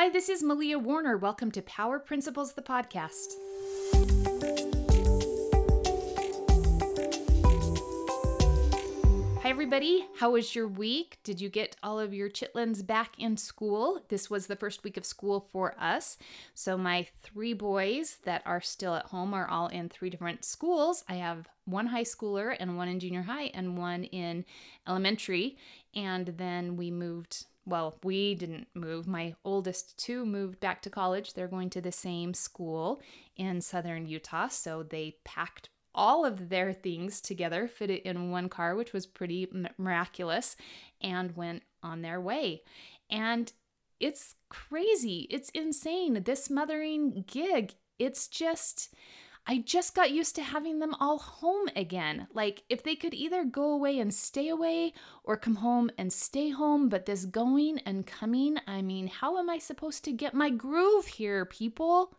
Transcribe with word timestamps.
Hi, 0.00 0.08
this 0.08 0.28
is 0.28 0.44
Malia 0.44 0.78
Warner. 0.78 1.16
Welcome 1.16 1.50
to 1.50 1.60
Power 1.60 1.98
Principles, 1.98 2.52
the 2.52 2.62
podcast. 2.62 3.32
Hi, 9.42 9.48
everybody. 9.50 10.06
How 10.20 10.30
was 10.30 10.54
your 10.54 10.68
week? 10.68 11.18
Did 11.24 11.40
you 11.40 11.48
get 11.48 11.74
all 11.82 11.98
of 11.98 12.14
your 12.14 12.30
chitlins 12.30 12.86
back 12.86 13.18
in 13.18 13.36
school? 13.36 14.04
This 14.08 14.30
was 14.30 14.46
the 14.46 14.54
first 14.54 14.84
week 14.84 14.96
of 14.96 15.04
school 15.04 15.40
for 15.50 15.74
us. 15.80 16.16
So, 16.54 16.78
my 16.78 17.08
three 17.24 17.52
boys 17.52 18.18
that 18.22 18.42
are 18.46 18.60
still 18.60 18.94
at 18.94 19.06
home 19.06 19.34
are 19.34 19.48
all 19.48 19.66
in 19.66 19.88
three 19.88 20.10
different 20.10 20.44
schools. 20.44 21.02
I 21.08 21.14
have 21.14 21.48
one 21.64 21.86
high 21.86 22.04
schooler 22.04 22.56
and 22.60 22.76
one 22.76 22.86
in 22.86 23.00
junior 23.00 23.22
high 23.22 23.50
and 23.52 23.76
one 23.76 24.04
in 24.04 24.44
elementary. 24.86 25.58
And 25.96 26.28
then 26.38 26.76
we 26.76 26.92
moved 26.92 27.46
well, 27.68 27.98
we 28.02 28.34
didn't 28.34 28.68
move. 28.74 29.06
My 29.06 29.34
oldest 29.44 29.98
two 29.98 30.24
moved 30.24 30.60
back 30.60 30.82
to 30.82 30.90
college. 30.90 31.34
They're 31.34 31.48
going 31.48 31.70
to 31.70 31.80
the 31.80 31.92
same 31.92 32.34
school 32.34 33.00
in 33.36 33.60
southern 33.60 34.06
Utah. 34.06 34.48
So 34.48 34.82
they 34.82 35.16
packed 35.24 35.68
all 35.94 36.24
of 36.24 36.48
their 36.48 36.72
things 36.72 37.20
together, 37.20 37.68
fit 37.68 37.90
it 37.90 38.04
in 38.04 38.30
one 38.30 38.48
car, 38.48 38.74
which 38.74 38.92
was 38.92 39.06
pretty 39.06 39.48
miraculous, 39.76 40.56
and 41.00 41.36
went 41.36 41.62
on 41.82 42.02
their 42.02 42.20
way. 42.20 42.62
And 43.10 43.52
it's 44.00 44.34
crazy. 44.48 45.26
It's 45.30 45.50
insane. 45.50 46.22
This 46.22 46.48
mothering 46.48 47.24
gig, 47.26 47.74
it's 47.98 48.28
just 48.28 48.94
I 49.50 49.56
just 49.56 49.94
got 49.94 50.10
used 50.10 50.34
to 50.34 50.42
having 50.42 50.78
them 50.78 50.94
all 51.00 51.18
home 51.18 51.70
again. 51.74 52.28
Like, 52.34 52.64
if 52.68 52.82
they 52.82 52.94
could 52.94 53.14
either 53.14 53.44
go 53.44 53.70
away 53.72 53.98
and 53.98 54.12
stay 54.12 54.50
away 54.50 54.92
or 55.24 55.38
come 55.38 55.56
home 55.56 55.90
and 55.96 56.12
stay 56.12 56.50
home, 56.50 56.90
but 56.90 57.06
this 57.06 57.24
going 57.24 57.78
and 57.86 58.06
coming, 58.06 58.58
I 58.66 58.82
mean, 58.82 59.06
how 59.06 59.38
am 59.38 59.48
I 59.48 59.56
supposed 59.56 60.04
to 60.04 60.12
get 60.12 60.34
my 60.34 60.50
groove 60.50 61.06
here, 61.06 61.46
people? 61.46 62.18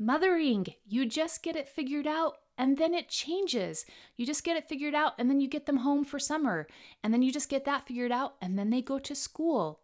Mothering, 0.00 0.66
you 0.84 1.06
just 1.06 1.44
get 1.44 1.54
it 1.54 1.68
figured 1.68 2.08
out 2.08 2.38
and 2.58 2.76
then 2.76 2.92
it 2.92 3.08
changes. 3.08 3.86
You 4.16 4.26
just 4.26 4.42
get 4.42 4.56
it 4.56 4.68
figured 4.68 4.96
out 4.96 5.12
and 5.16 5.30
then 5.30 5.40
you 5.40 5.46
get 5.46 5.66
them 5.66 5.78
home 5.78 6.04
for 6.04 6.18
summer. 6.18 6.66
And 7.04 7.14
then 7.14 7.22
you 7.22 7.30
just 7.30 7.48
get 7.48 7.64
that 7.66 7.86
figured 7.86 8.10
out 8.10 8.34
and 8.42 8.58
then 8.58 8.70
they 8.70 8.82
go 8.82 8.98
to 8.98 9.14
school. 9.14 9.78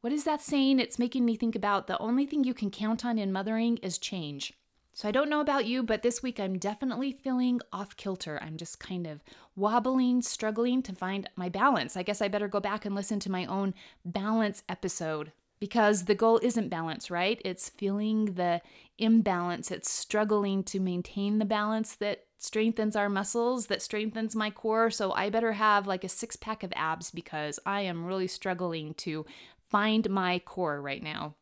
What 0.00 0.12
is 0.12 0.24
that 0.24 0.42
saying? 0.42 0.80
It's 0.80 0.98
making 0.98 1.24
me 1.24 1.36
think 1.36 1.54
about 1.54 1.86
the 1.86 1.98
only 1.98 2.26
thing 2.26 2.42
you 2.42 2.52
can 2.52 2.72
count 2.72 3.04
on 3.04 3.16
in 3.16 3.30
mothering 3.30 3.76
is 3.76 3.96
change. 3.96 4.54
So 4.94 5.08
I 5.08 5.10
don't 5.10 5.30
know 5.30 5.40
about 5.40 5.64
you, 5.64 5.82
but 5.82 6.02
this 6.02 6.22
week 6.22 6.38
I'm 6.38 6.58
definitely 6.58 7.12
feeling 7.12 7.60
off 7.72 7.96
kilter. 7.96 8.38
I'm 8.42 8.58
just 8.58 8.78
kind 8.78 9.06
of 9.06 9.22
wobbling, 9.56 10.20
struggling 10.20 10.82
to 10.82 10.92
find 10.94 11.28
my 11.34 11.48
balance. 11.48 11.96
I 11.96 12.02
guess 12.02 12.20
I 12.20 12.28
better 12.28 12.48
go 12.48 12.60
back 12.60 12.84
and 12.84 12.94
listen 12.94 13.18
to 13.20 13.30
my 13.30 13.46
own 13.46 13.72
balance 14.04 14.62
episode 14.68 15.32
because 15.60 16.04
the 16.04 16.14
goal 16.14 16.40
isn't 16.42 16.68
balance, 16.68 17.10
right? 17.10 17.40
It's 17.42 17.70
feeling 17.70 18.34
the 18.34 18.60
imbalance. 18.98 19.70
It's 19.70 19.90
struggling 19.90 20.62
to 20.64 20.80
maintain 20.80 21.38
the 21.38 21.44
balance 21.46 21.94
that 21.96 22.24
strengthens 22.38 22.94
our 22.94 23.08
muscles, 23.08 23.68
that 23.68 23.80
strengthens 23.80 24.36
my 24.36 24.50
core. 24.50 24.90
So 24.90 25.12
I 25.12 25.30
better 25.30 25.52
have 25.52 25.86
like 25.86 26.04
a 26.04 26.08
six 26.08 26.36
pack 26.36 26.62
of 26.62 26.72
abs 26.76 27.10
because 27.10 27.58
I 27.64 27.82
am 27.82 28.04
really 28.04 28.26
struggling 28.26 28.92
to 28.94 29.24
find 29.70 30.10
my 30.10 30.40
core 30.40 30.82
right 30.82 31.02
now. 31.02 31.36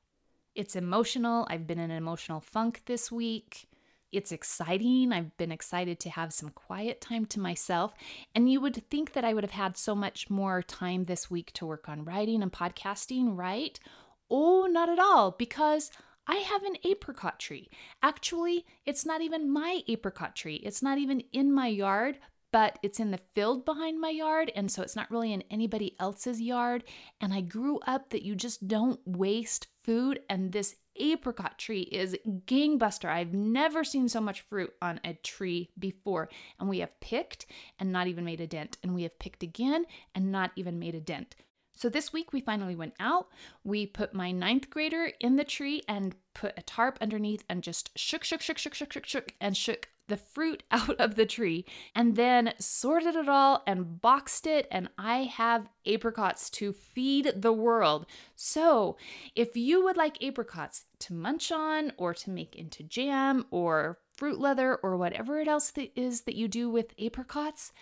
It's 0.54 0.76
emotional. 0.76 1.46
I've 1.48 1.66
been 1.66 1.78
in 1.78 1.90
an 1.90 1.96
emotional 1.96 2.40
funk 2.40 2.82
this 2.86 3.10
week. 3.10 3.68
It's 4.12 4.32
exciting. 4.32 5.12
I've 5.12 5.36
been 5.36 5.52
excited 5.52 6.00
to 6.00 6.10
have 6.10 6.32
some 6.32 6.50
quiet 6.50 7.00
time 7.00 7.26
to 7.26 7.40
myself. 7.40 7.94
And 8.34 8.50
you 8.50 8.60
would 8.60 8.88
think 8.90 9.12
that 9.12 9.24
I 9.24 9.32
would 9.32 9.44
have 9.44 9.52
had 9.52 9.76
so 9.76 9.94
much 9.94 10.28
more 10.28 10.62
time 10.62 11.04
this 11.04 11.30
week 11.30 11.52
to 11.54 11.66
work 11.66 11.88
on 11.88 12.04
writing 12.04 12.42
and 12.42 12.52
podcasting, 12.52 13.36
right? 13.36 13.78
Oh, 14.28 14.66
not 14.70 14.88
at 14.88 14.98
all, 14.98 15.30
because 15.38 15.92
I 16.26 16.36
have 16.36 16.64
an 16.64 16.76
apricot 16.84 17.38
tree. 17.38 17.70
Actually, 18.02 18.66
it's 18.84 19.06
not 19.06 19.20
even 19.20 19.50
my 19.50 19.82
apricot 19.86 20.34
tree. 20.34 20.56
It's 20.56 20.82
not 20.82 20.98
even 20.98 21.22
in 21.32 21.52
my 21.52 21.68
yard, 21.68 22.18
but 22.52 22.78
it's 22.82 23.00
in 23.00 23.10
the 23.10 23.20
field 23.34 23.64
behind 23.64 24.00
my 24.00 24.10
yard. 24.10 24.50
And 24.54 24.70
so 24.70 24.82
it's 24.82 24.96
not 24.96 25.10
really 25.10 25.32
in 25.32 25.44
anybody 25.50 25.96
else's 25.98 26.40
yard. 26.40 26.84
And 27.20 27.32
I 27.32 27.40
grew 27.40 27.78
up 27.86 28.10
that 28.10 28.24
you 28.24 28.34
just 28.34 28.66
don't 28.66 29.00
waste 29.06 29.68
food. 29.84 30.20
And 30.28 30.52
this 30.52 30.76
apricot 30.96 31.58
tree 31.58 31.82
is 31.82 32.16
gangbuster. 32.46 33.08
I've 33.08 33.32
never 33.32 33.84
seen 33.84 34.08
so 34.08 34.20
much 34.20 34.42
fruit 34.42 34.72
on 34.82 35.00
a 35.04 35.14
tree 35.14 35.70
before. 35.78 36.28
And 36.58 36.68
we 36.68 36.80
have 36.80 37.00
picked 37.00 37.46
and 37.78 37.92
not 37.92 38.06
even 38.06 38.24
made 38.24 38.40
a 38.40 38.46
dent. 38.46 38.78
And 38.82 38.94
we 38.94 39.04
have 39.04 39.18
picked 39.18 39.42
again 39.42 39.84
and 40.14 40.32
not 40.32 40.50
even 40.56 40.78
made 40.78 40.94
a 40.94 41.00
dent. 41.00 41.34
So 41.72 41.88
this 41.88 42.12
week 42.12 42.34
we 42.34 42.42
finally 42.42 42.76
went 42.76 42.92
out. 43.00 43.28
We 43.64 43.86
put 43.86 44.12
my 44.12 44.32
ninth 44.32 44.68
grader 44.68 45.12
in 45.18 45.36
the 45.36 45.44
tree 45.44 45.82
and 45.88 46.14
put 46.34 46.52
a 46.58 46.62
tarp 46.62 46.98
underneath 47.00 47.42
and 47.48 47.62
just 47.62 47.96
shook, 47.96 48.22
shook, 48.22 48.42
shook, 48.42 48.58
shook, 48.58 48.74
shook, 48.74 48.92
shook, 48.92 49.06
shook, 49.06 49.34
and 49.40 49.56
shook 49.56 49.88
the 50.10 50.18
fruit 50.18 50.62
out 50.70 51.00
of 51.00 51.14
the 51.14 51.24
tree 51.24 51.64
and 51.94 52.16
then 52.16 52.52
sorted 52.58 53.16
it 53.16 53.28
all 53.28 53.62
and 53.66 54.02
boxed 54.02 54.46
it. 54.46 54.68
And 54.70 54.90
I 54.98 55.24
have 55.24 55.70
apricots 55.86 56.50
to 56.50 56.74
feed 56.74 57.32
the 57.34 57.52
world. 57.52 58.04
So 58.36 58.98
if 59.34 59.56
you 59.56 59.82
would 59.84 59.96
like 59.96 60.22
apricots 60.22 60.84
to 61.00 61.14
munch 61.14 61.50
on 61.50 61.92
or 61.96 62.12
to 62.12 62.30
make 62.30 62.54
into 62.54 62.82
jam 62.82 63.46
or 63.50 63.98
fruit 64.14 64.38
leather 64.38 64.76
or 64.76 64.98
whatever 64.98 65.40
it 65.40 65.48
else 65.48 65.70
that 65.70 65.98
is 65.98 66.22
that 66.22 66.36
you 66.36 66.46
do 66.46 66.68
with 66.68 66.92
apricots, 67.02 67.72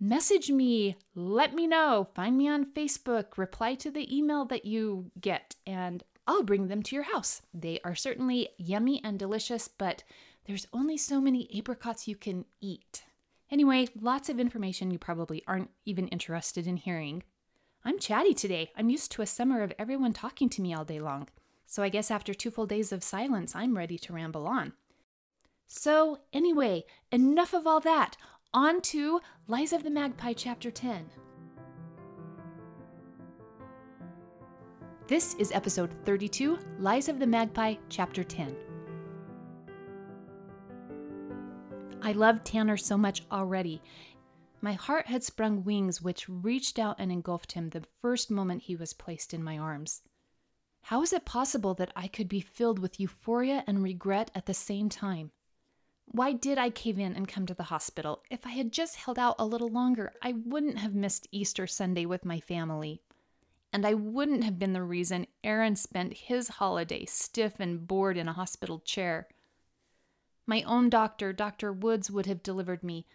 message 0.00 0.50
me, 0.50 0.96
let 1.14 1.54
me 1.54 1.68
know, 1.68 2.08
find 2.14 2.36
me 2.36 2.48
on 2.48 2.66
Facebook, 2.72 3.38
reply 3.38 3.74
to 3.76 3.90
the 3.90 4.14
email 4.14 4.44
that 4.46 4.64
you 4.64 5.10
get, 5.20 5.54
and 5.66 6.02
I'll 6.26 6.42
bring 6.42 6.68
them 6.68 6.82
to 6.82 6.96
your 6.96 7.04
house. 7.04 7.42
They 7.52 7.80
are 7.84 7.94
certainly 7.94 8.48
yummy 8.58 9.00
and 9.04 9.18
delicious, 9.18 9.68
but 9.68 10.02
there's 10.46 10.66
only 10.72 10.96
so 10.96 11.20
many 11.20 11.48
apricots 11.56 12.06
you 12.06 12.16
can 12.16 12.44
eat. 12.60 13.04
Anyway, 13.50 13.88
lots 14.00 14.28
of 14.28 14.38
information 14.38 14.90
you 14.90 14.98
probably 14.98 15.42
aren't 15.46 15.70
even 15.84 16.08
interested 16.08 16.66
in 16.66 16.76
hearing. 16.76 17.22
I'm 17.84 17.98
chatty 17.98 18.34
today. 18.34 18.70
I'm 18.76 18.90
used 18.90 19.12
to 19.12 19.22
a 19.22 19.26
summer 19.26 19.62
of 19.62 19.72
everyone 19.78 20.12
talking 20.12 20.48
to 20.50 20.62
me 20.62 20.74
all 20.74 20.84
day 20.84 21.00
long. 21.00 21.28
So 21.66 21.82
I 21.82 21.88
guess 21.88 22.10
after 22.10 22.34
two 22.34 22.50
full 22.50 22.66
days 22.66 22.92
of 22.92 23.02
silence, 23.02 23.54
I'm 23.54 23.76
ready 23.76 23.98
to 23.98 24.12
ramble 24.12 24.46
on. 24.46 24.72
So, 25.66 26.18
anyway, 26.32 26.84
enough 27.10 27.54
of 27.54 27.66
all 27.66 27.80
that. 27.80 28.16
On 28.52 28.80
to 28.82 29.20
Lies 29.48 29.72
of 29.72 29.82
the 29.82 29.90
Magpie, 29.90 30.34
Chapter 30.34 30.70
10. 30.70 31.06
This 35.08 35.34
is 35.34 35.52
episode 35.52 35.90
32 36.04 36.58
Lies 36.78 37.08
of 37.08 37.18
the 37.18 37.26
Magpie, 37.26 37.76
Chapter 37.88 38.22
10. 38.22 38.54
I 42.04 42.12
loved 42.12 42.44
Tanner 42.44 42.76
so 42.76 42.98
much 42.98 43.22
already. 43.32 43.80
My 44.60 44.74
heart 44.74 45.06
had 45.06 45.24
sprung 45.24 45.64
wings 45.64 46.02
which 46.02 46.28
reached 46.28 46.78
out 46.78 46.96
and 46.98 47.10
engulfed 47.10 47.52
him 47.52 47.70
the 47.70 47.86
first 48.02 48.30
moment 48.30 48.64
he 48.64 48.76
was 48.76 48.92
placed 48.92 49.32
in 49.32 49.42
my 49.42 49.56
arms. 49.56 50.02
How 50.82 51.00
is 51.00 51.14
it 51.14 51.24
possible 51.24 51.72
that 51.74 51.92
I 51.96 52.08
could 52.08 52.28
be 52.28 52.42
filled 52.42 52.78
with 52.78 53.00
euphoria 53.00 53.64
and 53.66 53.82
regret 53.82 54.30
at 54.34 54.44
the 54.44 54.52
same 54.52 54.90
time? 54.90 55.30
Why 56.04 56.34
did 56.34 56.58
I 56.58 56.68
cave 56.68 56.98
in 56.98 57.16
and 57.16 57.26
come 57.26 57.46
to 57.46 57.54
the 57.54 57.62
hospital? 57.64 58.22
If 58.30 58.46
I 58.46 58.50
had 58.50 58.70
just 58.70 58.96
held 58.96 59.18
out 59.18 59.36
a 59.38 59.46
little 59.46 59.70
longer, 59.70 60.12
I 60.20 60.34
wouldn't 60.44 60.76
have 60.76 60.94
missed 60.94 61.26
Easter 61.32 61.66
Sunday 61.66 62.04
with 62.04 62.26
my 62.26 62.38
family. 62.38 63.00
And 63.72 63.86
I 63.86 63.94
wouldn't 63.94 64.44
have 64.44 64.58
been 64.58 64.74
the 64.74 64.82
reason 64.82 65.26
Aaron 65.42 65.74
spent 65.74 66.12
his 66.12 66.48
holiday 66.48 67.06
stiff 67.06 67.58
and 67.58 67.88
bored 67.88 68.18
in 68.18 68.28
a 68.28 68.34
hospital 68.34 68.80
chair. 68.80 69.26
My 70.46 70.62
own 70.62 70.90
doctor, 70.90 71.32
Dr. 71.32 71.72
Woods, 71.72 72.10
would 72.10 72.26
have 72.26 72.42
delivered 72.42 72.82
me. 72.82 73.06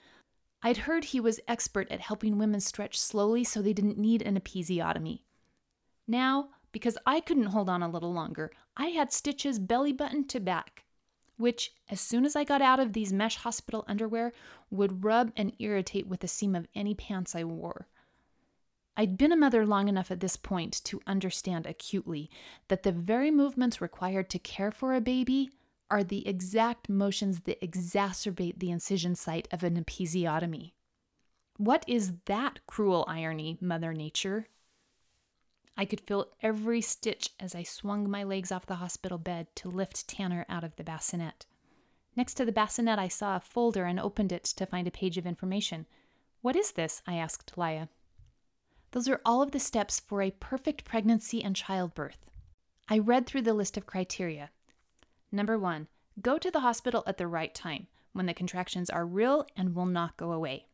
I'd 0.62 0.78
heard 0.78 1.06
he 1.06 1.20
was 1.20 1.40
expert 1.48 1.90
at 1.92 2.02
helping 2.02 2.38
women 2.38 2.60
stretch 2.60 3.00
slowly 3.00 3.44
so 3.44 3.62
they 3.62 3.74
didn't 3.74 3.98
need 3.98 4.22
an 4.22 4.40
episiotomy. 4.40 5.22
Now, 6.08 6.50
because 6.72 6.98
I 7.06 7.20
couldn't 7.20 7.48
hold 7.48 7.70
on 7.70 7.82
a 7.82 7.90
little 7.90 8.14
longer, 8.14 8.52
I 8.76 8.88
had 8.88 9.14
stitches 9.14 9.60
belly 9.60 9.94
button 9.94 10.28
to 10.28 10.40
back, 10.40 10.86
which, 11.38 11.74
as 11.90 12.02
soon 12.02 12.26
as 12.26 12.36
I 12.36 12.44
got 12.44 12.62
out 12.62 12.80
of 12.80 12.94
these 12.94 13.14
mesh 13.14 13.38
hospital 13.38 13.86
underwear, 13.88 14.34
would 14.70 15.04
rub 15.04 15.32
and 15.38 15.54
irritate 15.60 16.08
with 16.08 16.20
the 16.20 16.28
seam 16.28 16.56
of 16.56 16.68
any 16.76 16.94
pants 16.94 17.36
I 17.36 17.44
wore. 17.44 17.88
I'd 18.98 19.18
been 19.18 19.32
a 19.32 19.38
mother 19.38 19.66
long 19.66 19.88
enough 19.88 20.12
at 20.12 20.20
this 20.20 20.36
point 20.36 20.84
to 20.84 21.00
understand 21.08 21.66
acutely 21.66 22.30
that 22.68 22.84
the 22.84 22.92
very 22.92 23.32
movements 23.32 23.80
required 23.80 24.30
to 24.32 24.40
care 24.40 24.72
for 24.72 24.94
a 24.94 25.00
baby 25.00 25.52
are 25.92 26.04
the 26.04 26.28
exact 26.28 26.90
motions 26.90 27.42
that 27.42 27.62
exacerbate 27.62 28.60
the 28.60 28.72
incision 28.72 29.16
site 29.16 29.48
of 29.52 29.64
an 29.64 29.84
episiotomy. 29.84 30.74
What 31.58 31.84
is 31.88 32.14
that 32.26 32.60
cruel 32.68 33.06
irony, 33.08 33.58
Mother 33.60 33.94
Nature? 33.94 34.48
I 35.76 35.86
could 35.86 36.02
feel 36.02 36.28
every 36.42 36.82
stitch 36.82 37.32
as 37.40 37.56
I 37.56 37.64
swung 37.64 38.10
my 38.10 38.24
legs 38.24 38.52
off 38.52 38.66
the 38.66 38.76
hospital 38.76 39.18
bed 39.18 39.48
to 39.56 39.70
lift 39.70 40.08
Tanner 40.08 40.46
out 40.50 40.64
of 40.64 40.76
the 40.76 40.84
bassinet. 40.84 41.46
Next 42.16 42.34
to 42.36 42.46
the 42.46 42.52
bassinet, 42.52 43.00
I 43.00 43.08
saw 43.08 43.36
a 43.38 43.40
folder 43.40 43.86
and 43.86 44.00
opened 44.00 44.32
it 44.32 44.44
to 44.44 44.66
find 44.66 44.88
a 44.88 44.92
page 44.92 45.18
of 45.18 45.26
information. 45.26 45.86
What 46.42 46.56
is 46.56 46.74
this? 46.74 47.02
I 47.08 47.16
asked 47.16 47.58
Laya. 47.58 47.88
Those 48.92 49.08
are 49.08 49.22
all 49.26 49.42
of 49.42 49.52
the 49.52 49.60
steps 49.60 50.00
for 50.00 50.22
a 50.22 50.32
perfect 50.32 50.84
pregnancy 50.84 51.44
and 51.44 51.56
childbirth. 51.56 52.26
I 52.90 53.00
read 53.00 53.26
through 53.26 53.44
the 53.44 53.54
list 53.54 53.78
of 53.78 53.86
criteria. 53.86 54.50
Number 55.32 55.58
one, 55.58 55.88
go 56.22 56.38
to 56.38 56.52
the 56.52 56.62
hospital 56.62 57.04
at 57.06 57.18
the 57.18 57.28
right 57.28 57.54
time 57.54 57.88
when 58.14 58.26
the 58.26 58.34
contractions 58.34 58.90
are 58.90 59.06
real 59.06 59.46
and 59.56 59.76
will 59.76 59.86
not 59.86 60.18
go 60.18 60.32
away. 60.32 60.68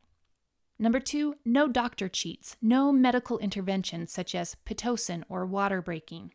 Number 0.78 1.00
two, 1.00 1.36
no 1.46 1.68
doctor 1.68 2.10
cheats, 2.10 2.58
no 2.62 2.92
medical 2.92 3.38
intervention 3.40 4.08
such 4.08 4.36
as 4.36 4.58
Pitocin 4.66 5.24
or 5.30 5.46
water 5.46 5.82
breaking. 5.82 6.34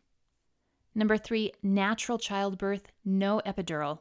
Number 0.95 1.17
three, 1.17 1.53
natural 1.61 2.17
childbirth, 2.17 2.87
no 3.05 3.41
epidural. 3.45 3.99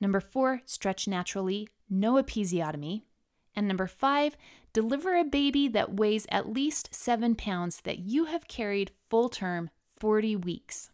Number 0.00 0.20
four, 0.20 0.62
stretch 0.66 1.08
naturally, 1.08 1.68
no 1.88 2.14
episiotomy. 2.14 3.02
And 3.54 3.66
number 3.66 3.86
five, 3.86 4.36
deliver 4.74 5.16
a 5.16 5.24
baby 5.24 5.68
that 5.68 5.94
weighs 5.94 6.26
at 6.30 6.52
least 6.52 6.94
seven 6.94 7.34
pounds 7.34 7.80
that 7.82 8.00
you 8.00 8.26
have 8.26 8.48
carried 8.48 8.92
full 9.08 9.30
term 9.30 9.70
40 9.98 10.36
weeks. 10.36 10.90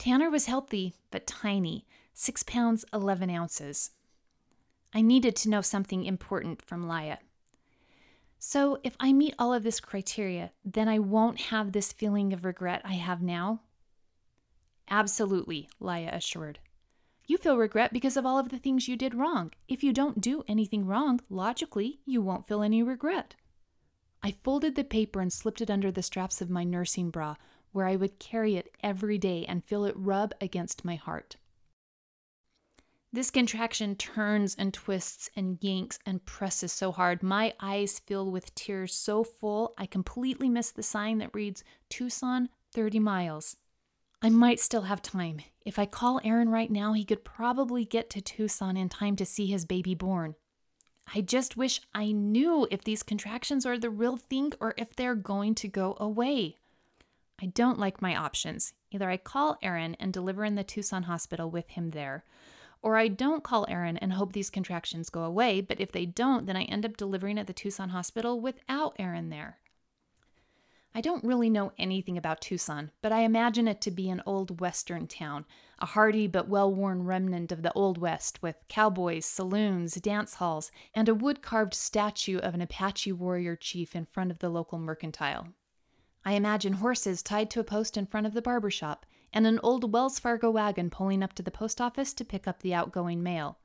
Tanner 0.00 0.30
was 0.30 0.46
healthy, 0.46 0.94
but 1.10 1.26
tiny, 1.26 1.84
six 2.14 2.42
pounds, 2.42 2.86
11 2.90 3.28
ounces. 3.28 3.90
I 4.94 5.02
needed 5.02 5.36
to 5.36 5.50
know 5.50 5.60
something 5.60 6.06
important 6.06 6.62
from 6.62 6.88
Laya. 6.88 7.18
So, 8.38 8.78
if 8.82 8.96
I 8.98 9.12
meet 9.12 9.34
all 9.38 9.52
of 9.52 9.62
this 9.62 9.78
criteria, 9.78 10.52
then 10.64 10.88
I 10.88 10.98
won't 10.98 11.38
have 11.52 11.72
this 11.72 11.92
feeling 11.92 12.32
of 12.32 12.46
regret 12.46 12.80
I 12.82 12.94
have 12.94 13.20
now? 13.20 13.60
Absolutely, 14.88 15.68
Laya 15.78 16.08
assured. 16.14 16.60
You 17.26 17.36
feel 17.36 17.58
regret 17.58 17.92
because 17.92 18.16
of 18.16 18.24
all 18.24 18.38
of 18.38 18.48
the 18.48 18.58
things 18.58 18.88
you 18.88 18.96
did 18.96 19.14
wrong. 19.14 19.52
If 19.68 19.84
you 19.84 19.92
don't 19.92 20.22
do 20.22 20.44
anything 20.48 20.86
wrong, 20.86 21.20
logically, 21.28 22.00
you 22.06 22.22
won't 22.22 22.48
feel 22.48 22.62
any 22.62 22.82
regret. 22.82 23.34
I 24.22 24.30
folded 24.30 24.76
the 24.76 24.84
paper 24.84 25.20
and 25.20 25.30
slipped 25.30 25.60
it 25.60 25.70
under 25.70 25.92
the 25.92 26.02
straps 26.02 26.40
of 26.40 26.48
my 26.48 26.64
nursing 26.64 27.10
bra, 27.10 27.36
where 27.72 27.86
I 27.86 27.96
would 27.96 28.18
carry 28.18 28.56
it 28.56 28.74
every 28.82 29.18
day 29.18 29.44
and 29.46 29.64
feel 29.64 29.84
it 29.84 29.94
rub 29.96 30.32
against 30.40 30.84
my 30.84 30.96
heart. 30.96 31.36
This 33.12 33.30
contraction 33.32 33.96
turns 33.96 34.54
and 34.54 34.72
twists 34.72 35.30
and 35.34 35.58
yanks 35.60 35.98
and 36.06 36.24
presses 36.24 36.72
so 36.72 36.92
hard. 36.92 37.24
My 37.24 37.54
eyes 37.58 37.98
fill 37.98 38.30
with 38.30 38.54
tears 38.54 38.94
so 38.94 39.24
full, 39.24 39.74
I 39.76 39.86
completely 39.86 40.48
miss 40.48 40.70
the 40.70 40.84
sign 40.84 41.18
that 41.18 41.34
reads 41.34 41.64
Tucson 41.88 42.50
30 42.72 43.00
miles. 43.00 43.56
I 44.22 44.28
might 44.28 44.60
still 44.60 44.82
have 44.82 45.02
time. 45.02 45.40
If 45.64 45.78
I 45.78 45.86
call 45.86 46.20
Aaron 46.22 46.50
right 46.50 46.70
now, 46.70 46.92
he 46.92 47.04
could 47.04 47.24
probably 47.24 47.84
get 47.84 48.10
to 48.10 48.20
Tucson 48.20 48.76
in 48.76 48.88
time 48.88 49.16
to 49.16 49.26
see 49.26 49.46
his 49.46 49.64
baby 49.64 49.94
born. 49.94 50.36
I 51.12 51.20
just 51.20 51.56
wish 51.56 51.80
I 51.92 52.12
knew 52.12 52.68
if 52.70 52.84
these 52.84 53.02
contractions 53.02 53.66
are 53.66 53.78
the 53.78 53.90
real 53.90 54.16
thing 54.16 54.52
or 54.60 54.74
if 54.76 54.94
they're 54.94 55.16
going 55.16 55.56
to 55.56 55.68
go 55.68 55.96
away. 55.98 56.58
I 57.42 57.46
don't 57.46 57.78
like 57.78 58.02
my 58.02 58.14
options. 58.14 58.74
Either 58.90 59.08
I 59.08 59.16
call 59.16 59.56
Aaron 59.62 59.96
and 59.98 60.12
deliver 60.12 60.44
in 60.44 60.56
the 60.56 60.64
Tucson 60.64 61.04
hospital 61.04 61.50
with 61.50 61.70
him 61.70 61.90
there, 61.90 62.24
or 62.82 62.96
I 62.96 63.08
don't 63.08 63.44
call 63.44 63.66
Aaron 63.68 63.96
and 63.96 64.12
hope 64.12 64.32
these 64.32 64.50
contractions 64.50 65.10
go 65.10 65.22
away, 65.22 65.60
but 65.60 65.80
if 65.80 65.92
they 65.92 66.06
don't, 66.06 66.46
then 66.46 66.56
I 66.56 66.64
end 66.64 66.84
up 66.84 66.96
delivering 66.96 67.38
at 67.38 67.46
the 67.46 67.52
Tucson 67.52 67.90
hospital 67.90 68.40
without 68.40 68.96
Aaron 68.98 69.30
there. 69.30 69.58
I 70.94 71.00
don't 71.00 71.22
really 71.22 71.50
know 71.50 71.72
anything 71.78 72.18
about 72.18 72.40
Tucson, 72.40 72.90
but 73.00 73.12
I 73.12 73.20
imagine 73.20 73.68
it 73.68 73.80
to 73.82 73.92
be 73.92 74.10
an 74.10 74.22
old 74.26 74.60
western 74.60 75.06
town, 75.06 75.44
a 75.78 75.86
hardy 75.86 76.26
but 76.26 76.48
well 76.48 76.74
worn 76.74 77.04
remnant 77.04 77.52
of 77.52 77.62
the 77.62 77.72
Old 77.74 77.96
West, 77.96 78.42
with 78.42 78.56
cowboys, 78.68 79.24
saloons, 79.24 79.94
dance 79.94 80.34
halls, 80.34 80.72
and 80.92 81.08
a 81.08 81.14
wood 81.14 81.42
carved 81.42 81.74
statue 81.74 82.38
of 82.38 82.54
an 82.54 82.60
Apache 82.60 83.12
warrior 83.12 83.54
chief 83.54 83.94
in 83.94 84.04
front 84.04 84.32
of 84.32 84.40
the 84.40 84.48
local 84.48 84.80
mercantile. 84.80 85.48
I 86.24 86.32
imagine 86.32 86.74
horses 86.74 87.22
tied 87.22 87.50
to 87.50 87.60
a 87.60 87.64
post 87.64 87.96
in 87.96 88.06
front 88.06 88.26
of 88.26 88.34
the 88.34 88.42
barber 88.42 88.70
shop, 88.70 89.06
and 89.32 89.46
an 89.46 89.60
old 89.62 89.92
Wells 89.92 90.18
Fargo 90.18 90.50
wagon 90.50 90.90
pulling 90.90 91.22
up 91.22 91.32
to 91.34 91.42
the 91.42 91.50
post 91.50 91.80
office 91.80 92.12
to 92.14 92.24
pick 92.24 92.46
up 92.46 92.60
the 92.60 92.74
outgoing 92.74 93.22
mail. 93.22 93.58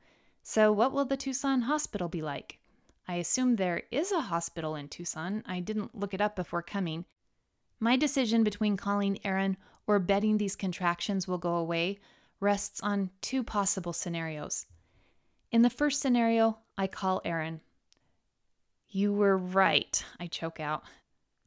So, 0.44 0.72
what 0.72 0.92
will 0.92 1.06
the 1.06 1.18
Tucson 1.18 1.64
hospital 1.64 2.08
be 2.08 2.22
like? 2.22 2.60
I 3.08 3.16
assume 3.16 3.56
there 3.56 3.84
is 3.92 4.12
a 4.12 4.22
hospital 4.22 4.76
in 4.76 4.88
Tucson. 4.88 5.44
I 5.46 5.60
didn't 5.60 5.96
look 5.96 6.14
it 6.14 6.22
up 6.22 6.36
before 6.36 6.62
coming. 6.62 7.06
My 7.80 7.96
decision 7.96 8.44
between 8.44 8.78
calling 8.78 9.20
Aaron 9.24 9.58
or 9.88 10.00
betting 10.00 10.38
these 10.38 10.56
contractions 10.56 11.28
will 11.28 11.38
go 11.38 11.56
away 11.56 12.00
rests 12.40 12.82
on 12.82 13.12
two 13.22 13.44
possible 13.44 13.94
scenarios. 13.94 14.66
In 15.52 15.62
the 15.62 15.70
first 15.70 16.02
scenario, 16.02 16.60
I 16.78 16.88
call 16.88 17.22
Aaron. 17.24 17.62
You 18.88 19.14
were 19.14 19.38
right, 19.38 20.04
I 20.20 20.28
choke 20.28 20.60
out. 20.60 20.84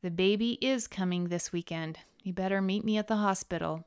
The 0.00 0.11
baby 0.12 0.59
is 0.61 0.87
coming 0.87 1.25
this 1.25 1.53
weekend. 1.53 1.99
You 2.23 2.33
better 2.33 2.62
meet 2.62 2.85
me 2.85 2.99
at 2.99 3.09
the 3.09 3.17
hospital. 3.17 3.85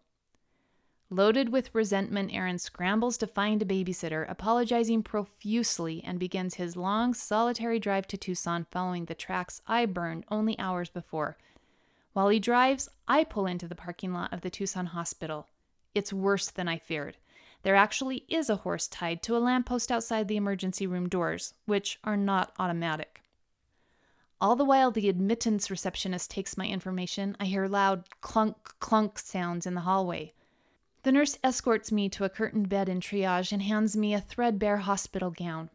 Loaded 1.10 1.50
with 1.50 1.74
resentment, 1.74 2.34
Aaron 2.34 2.60
scrambles 2.60 3.18
to 3.20 3.28
find 3.28 3.62
a 3.62 3.66
babysitter, 3.66 4.30
apologizing 4.30 5.04
profusely, 5.04 6.04
and 6.04 6.20
begins 6.20 6.56
his 6.56 6.76
long, 6.76 7.14
solitary 7.14 7.80
drive 7.80 8.08
to 8.08 8.18
Tucson 8.18 8.66
following 8.70 9.06
the 9.06 9.16
tracks 9.16 9.62
I 9.68 9.86
burned 9.86 10.26
only 10.30 10.60
hours 10.60 10.90
before. 10.90 11.38
While 12.12 12.28
he 12.28 12.40
drives, 12.40 12.90
I 13.08 13.24
pull 13.24 13.46
into 13.46 13.70
the 13.70 13.76
parking 13.76 14.14
lot 14.14 14.34
of 14.34 14.42
the 14.42 14.50
Tucson 14.50 14.88
hospital. 14.88 15.48
It's 15.96 16.12
worse 16.12 16.52
than 16.52 16.68
I 16.68 16.78
feared. 16.78 17.16
There 17.64 17.76
actually 17.76 18.26
is 18.28 18.50
a 18.50 18.58
horse 18.58 18.90
tied 18.90 19.22
to 19.24 19.38
a 19.38 19.40
lamppost 19.40 19.92
outside 19.92 20.28
the 20.28 20.36
emergency 20.36 20.88
room 20.88 21.08
doors, 21.08 21.54
which 21.66 22.00
are 22.04 22.18
not 22.18 22.52
automatic. 22.60 23.21
All 24.42 24.56
the 24.56 24.66
while 24.66 24.90
the 24.90 25.08
admittance 25.08 25.70
receptionist 25.70 26.32
takes 26.32 26.58
my 26.58 26.66
information, 26.66 27.38
I 27.40 27.46
hear 27.46 27.68
loud 27.68 28.06
clunk 28.22 28.58
clunk 28.80 29.20
sounds 29.20 29.68
in 29.68 29.76
the 29.76 29.82
hallway. 29.82 30.34
The 31.04 31.12
nurse 31.12 31.38
escorts 31.44 31.92
me 31.92 32.10
to 32.10 32.24
a 32.24 32.30
curtained 32.30 32.68
bed 32.68 32.90
in 32.90 33.02
triage 33.02 33.52
and 33.52 33.62
hands 33.62 33.96
me 33.96 34.16
a 34.16 34.20
threadbare 34.20 34.78
hospital 34.78 35.30
gown. 35.30 35.70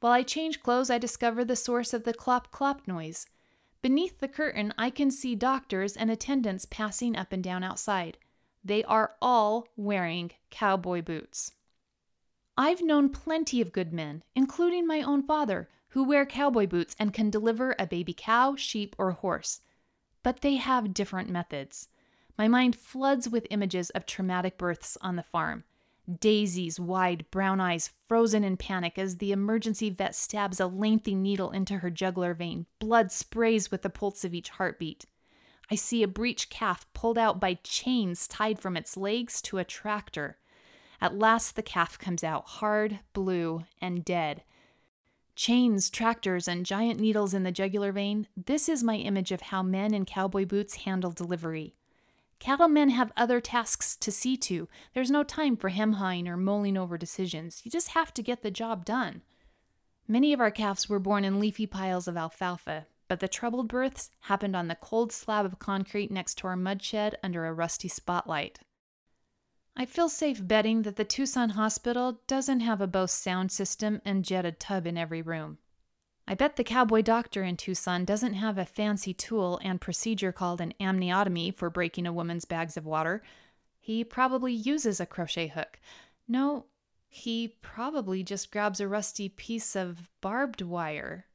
While 0.00 0.12
I 0.12 0.24
change 0.24 0.64
clothes, 0.64 0.90
I 0.90 0.98
discover 0.98 1.44
the 1.44 1.54
source 1.54 1.94
of 1.94 2.02
the 2.02 2.12
clop 2.12 2.50
clop 2.50 2.88
noise. 2.88 3.26
Beneath 3.82 4.18
the 4.18 4.28
curtain, 4.28 4.74
I 4.76 4.90
can 4.90 5.12
see 5.12 5.36
doctors 5.36 5.96
and 5.96 6.10
attendants 6.10 6.66
passing 6.68 7.16
up 7.16 7.32
and 7.32 7.42
down 7.42 7.62
outside. 7.62 8.18
They 8.64 8.82
are 8.82 9.12
all 9.22 9.68
wearing 9.76 10.32
cowboy 10.50 11.02
boots. 11.02 11.52
I've 12.58 12.82
known 12.82 13.10
plenty 13.10 13.60
of 13.60 13.72
good 13.72 13.92
men, 13.92 14.24
including 14.34 14.88
my 14.88 15.02
own 15.02 15.22
father, 15.22 15.68
who 15.88 16.04
wear 16.04 16.26
cowboy 16.26 16.66
boots 16.66 16.94
and 16.98 17.12
can 17.12 17.30
deliver 17.30 17.74
a 17.78 17.86
baby 17.86 18.14
cow, 18.16 18.54
sheep, 18.56 18.94
or 18.98 19.12
horse. 19.12 19.60
But 20.22 20.40
they 20.40 20.56
have 20.56 20.94
different 20.94 21.30
methods. 21.30 21.88
My 22.36 22.48
mind 22.48 22.76
floods 22.76 23.28
with 23.28 23.46
images 23.50 23.90
of 23.90 24.06
traumatic 24.06 24.58
births 24.58 24.98
on 25.00 25.16
the 25.16 25.22
farm. 25.22 25.64
Daisy's 26.20 26.78
wide 26.78 27.26
brown 27.30 27.60
eyes 27.60 27.90
frozen 28.08 28.44
in 28.44 28.56
panic 28.56 28.98
as 28.98 29.16
the 29.16 29.32
emergency 29.32 29.90
vet 29.90 30.14
stabs 30.14 30.60
a 30.60 30.66
lengthy 30.66 31.14
needle 31.14 31.50
into 31.50 31.78
her 31.78 31.90
jugular 31.90 32.34
vein. 32.34 32.66
Blood 32.78 33.10
sprays 33.10 33.70
with 33.70 33.82
the 33.82 33.90
pulse 33.90 34.24
of 34.24 34.34
each 34.34 34.50
heartbeat. 34.50 35.06
I 35.70 35.74
see 35.74 36.02
a 36.02 36.08
breech 36.08 36.48
calf 36.48 36.86
pulled 36.94 37.18
out 37.18 37.40
by 37.40 37.54
chains 37.64 38.28
tied 38.28 38.60
from 38.60 38.76
its 38.76 38.96
legs 38.96 39.42
to 39.42 39.58
a 39.58 39.64
tractor. 39.64 40.38
At 41.00 41.18
last, 41.18 41.56
the 41.56 41.62
calf 41.62 41.98
comes 41.98 42.22
out 42.22 42.46
hard, 42.46 43.00
blue, 43.12 43.64
and 43.80 44.04
dead, 44.04 44.44
Chains, 45.36 45.90
tractors, 45.90 46.48
and 46.48 46.64
giant 46.64 46.98
needles 46.98 47.34
in 47.34 47.42
the 47.42 47.52
jugular 47.52 47.92
vein, 47.92 48.26
this 48.46 48.70
is 48.70 48.82
my 48.82 48.96
image 48.96 49.30
of 49.30 49.42
how 49.42 49.62
men 49.62 49.92
in 49.92 50.06
cowboy 50.06 50.46
boots 50.46 50.76
handle 50.76 51.10
delivery. 51.10 51.74
Cattlemen 52.38 52.88
have 52.88 53.12
other 53.18 53.38
tasks 53.38 53.96
to 53.96 54.10
see 54.10 54.38
to. 54.38 54.66
There's 54.94 55.10
no 55.10 55.22
time 55.22 55.58
for 55.58 55.68
hem-hawing 55.68 56.26
or 56.26 56.38
mulling 56.38 56.78
over 56.78 56.96
decisions. 56.96 57.60
You 57.64 57.70
just 57.70 57.88
have 57.88 58.14
to 58.14 58.22
get 58.22 58.42
the 58.42 58.50
job 58.50 58.86
done. 58.86 59.20
Many 60.08 60.32
of 60.32 60.40
our 60.40 60.50
calves 60.50 60.88
were 60.88 60.98
born 60.98 61.22
in 61.22 61.38
leafy 61.38 61.66
piles 61.66 62.08
of 62.08 62.16
alfalfa, 62.16 62.86
but 63.06 63.20
the 63.20 63.28
troubled 63.28 63.68
births 63.68 64.10
happened 64.20 64.56
on 64.56 64.68
the 64.68 64.74
cold 64.74 65.12
slab 65.12 65.44
of 65.44 65.58
concrete 65.58 66.10
next 66.10 66.36
to 66.38 66.46
our 66.46 66.56
mud 66.56 66.82
shed 66.82 67.18
under 67.22 67.44
a 67.44 67.52
rusty 67.52 67.88
spotlight. 67.88 68.60
I 69.78 69.84
feel 69.84 70.08
safe 70.08 70.46
betting 70.46 70.82
that 70.82 70.96
the 70.96 71.04
Tucson 71.04 71.50
hospital 71.50 72.22
doesn't 72.26 72.60
have 72.60 72.80
a 72.80 72.86
Bose 72.86 73.12
sound 73.12 73.52
system 73.52 74.00
and 74.06 74.24
jetted 74.24 74.58
tub 74.58 74.86
in 74.86 74.96
every 74.96 75.20
room. 75.20 75.58
I 76.26 76.34
bet 76.34 76.56
the 76.56 76.64
cowboy 76.64 77.02
doctor 77.02 77.42
in 77.42 77.58
Tucson 77.58 78.06
doesn't 78.06 78.32
have 78.34 78.56
a 78.56 78.64
fancy 78.64 79.12
tool 79.12 79.60
and 79.62 79.78
procedure 79.78 80.32
called 80.32 80.62
an 80.62 80.72
amniotomy 80.80 81.54
for 81.54 81.68
breaking 81.68 82.06
a 82.06 82.12
woman's 82.12 82.46
bags 82.46 82.78
of 82.78 82.86
water. 82.86 83.22
He 83.78 84.02
probably 84.02 84.54
uses 84.54 84.98
a 84.98 85.04
crochet 85.04 85.48
hook. 85.48 85.78
No, 86.26 86.64
he 87.06 87.56
probably 87.60 88.22
just 88.22 88.50
grabs 88.50 88.80
a 88.80 88.88
rusty 88.88 89.28
piece 89.28 89.76
of 89.76 90.08
barbed 90.22 90.62
wire. 90.62 91.26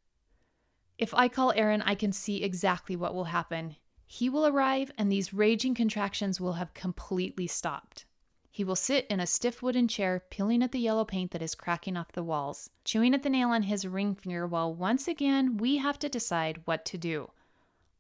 If 0.98 1.14
I 1.14 1.28
call 1.28 1.54
Aaron, 1.56 1.84
I 1.84 1.94
can 1.94 2.12
see 2.12 2.44
exactly 2.44 2.96
what 2.96 3.14
will 3.14 3.26
happen. 3.26 3.76
He 4.08 4.30
will 4.30 4.48
arrive, 4.48 4.92
and 4.98 5.12
these 5.12 5.32
raging 5.32 5.76
contractions 5.76 6.42
will 6.42 6.54
have 6.54 6.74
completely 6.74 7.46
stopped. 7.46 8.06
He 8.54 8.66
will 8.66 8.76
sit 8.76 9.08
in 9.08 9.22
a 9.22 9.26
stiff 9.26 9.64
wooden 9.64 9.88
chair, 9.88 10.24
peeling 10.30 10.62
at 10.62 10.74
the 10.74 10.80
yellow 10.80 11.06
paint 11.06 11.32
that 11.32 11.42
is 11.42 11.56
cracking 11.56 11.96
off 11.96 12.12
the 12.12 12.22
walls, 12.22 12.70
chewing 12.84 13.14
at 13.14 13.24
the 13.24 13.30
nail 13.30 13.50
on 13.50 13.64
his 13.64 13.88
ring 13.88 14.14
finger 14.14 14.46
while 14.46 14.74
once 14.74 15.08
again 15.08 15.56
we 15.56 15.78
have 15.78 15.98
to 16.00 16.10
decide 16.10 16.62
what 16.66 16.84
to 16.86 16.98
do. 16.98 17.32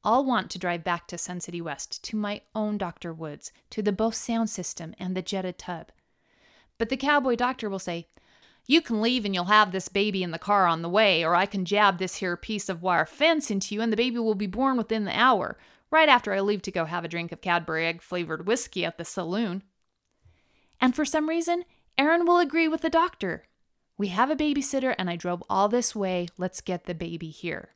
I'll 0.03 0.25
want 0.25 0.49
to 0.51 0.59
drive 0.59 0.83
back 0.83 1.07
to 1.07 1.17
Sun 1.17 1.39
City 1.39 1.61
West, 1.61 2.03
to 2.03 2.17
my 2.17 2.41
own 2.53 2.77
Dr. 2.77 3.13
Woods, 3.13 3.53
to 3.69 3.81
the 3.81 3.93
Bose 3.93 4.17
sound 4.17 4.49
system 4.49 4.93
and 4.99 5.15
the 5.15 5.21
jetted 5.21 5.57
tub. 5.57 5.91
But 6.77 6.89
the 6.89 6.97
cowboy 6.97 7.35
doctor 7.37 7.69
will 7.69 7.79
say, 7.79 8.07
You 8.67 8.81
can 8.81 9.01
leave 9.01 9.23
and 9.23 9.33
you'll 9.33 9.45
have 9.45 9.71
this 9.71 9.87
baby 9.87 10.21
in 10.21 10.31
the 10.31 10.39
car 10.39 10.67
on 10.67 10.81
the 10.81 10.89
way, 10.89 11.23
or 11.23 11.33
I 11.33 11.45
can 11.45 11.63
jab 11.63 11.97
this 11.97 12.15
here 12.15 12.35
piece 12.35 12.67
of 12.67 12.81
wire 12.81 13.05
fence 13.05 13.49
into 13.49 13.73
you 13.73 13.81
and 13.81 13.93
the 13.93 13.97
baby 13.97 14.17
will 14.17 14.35
be 14.35 14.47
born 14.47 14.75
within 14.75 15.05
the 15.05 15.17
hour, 15.17 15.57
right 15.91 16.09
after 16.09 16.33
I 16.33 16.41
leave 16.41 16.63
to 16.63 16.71
go 16.71 16.83
have 16.85 17.05
a 17.05 17.07
drink 17.07 17.31
of 17.31 17.39
Cadbury 17.39 17.85
egg 17.85 18.01
flavored 18.01 18.47
whiskey 18.47 18.83
at 18.83 18.97
the 18.97 19.05
saloon. 19.05 19.63
And 20.81 20.95
for 20.95 21.05
some 21.05 21.29
reason, 21.29 21.63
Aaron 21.97 22.25
will 22.25 22.39
agree 22.39 22.67
with 22.67 22.81
the 22.81 22.89
doctor. 22.89 23.45
We 23.97 24.07
have 24.07 24.31
a 24.31 24.35
babysitter 24.35 24.95
and 24.97 25.09
I 25.09 25.15
drove 25.15 25.43
all 25.47 25.69
this 25.69 25.95
way. 25.95 26.27
Let's 26.37 26.59
get 26.59 26.85
the 26.85 26.95
baby 26.95 27.29
here. 27.29 27.75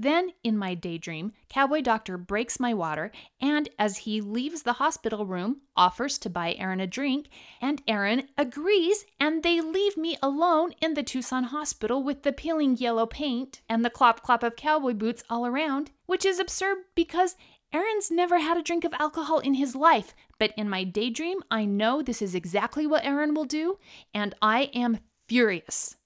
Then, 0.00 0.30
in 0.44 0.56
my 0.56 0.74
daydream, 0.74 1.32
Cowboy 1.48 1.80
Doctor 1.80 2.16
breaks 2.16 2.60
my 2.60 2.72
water 2.72 3.10
and, 3.40 3.68
as 3.80 3.98
he 3.98 4.20
leaves 4.20 4.62
the 4.62 4.74
hospital 4.74 5.26
room, 5.26 5.62
offers 5.76 6.18
to 6.18 6.30
buy 6.30 6.54
Aaron 6.56 6.78
a 6.78 6.86
drink, 6.86 7.26
and 7.60 7.82
Aaron 7.88 8.28
agrees, 8.38 9.06
and 9.18 9.42
they 9.42 9.60
leave 9.60 9.96
me 9.96 10.16
alone 10.22 10.72
in 10.80 10.94
the 10.94 11.02
Tucson 11.02 11.44
hospital 11.44 12.04
with 12.04 12.22
the 12.22 12.32
peeling 12.32 12.76
yellow 12.76 13.06
paint 13.06 13.60
and 13.68 13.84
the 13.84 13.90
clop 13.90 14.22
clop 14.22 14.44
of 14.44 14.54
cowboy 14.54 14.92
boots 14.92 15.24
all 15.28 15.44
around, 15.44 15.90
which 16.06 16.24
is 16.24 16.38
absurd 16.38 16.78
because 16.94 17.34
Aaron's 17.72 18.10
never 18.10 18.38
had 18.38 18.56
a 18.56 18.62
drink 18.62 18.84
of 18.84 18.94
alcohol 19.00 19.40
in 19.40 19.54
his 19.54 19.74
life, 19.74 20.14
but 20.38 20.52
in 20.56 20.68
my 20.68 20.84
daydream, 20.84 21.42
I 21.50 21.64
know 21.64 22.00
this 22.00 22.22
is 22.22 22.34
exactly 22.34 22.86
what 22.86 23.04
Aaron 23.04 23.34
will 23.34 23.44
do, 23.44 23.78
and 24.14 24.34
I 24.40 24.70
am 24.74 25.00
furious. 25.26 25.96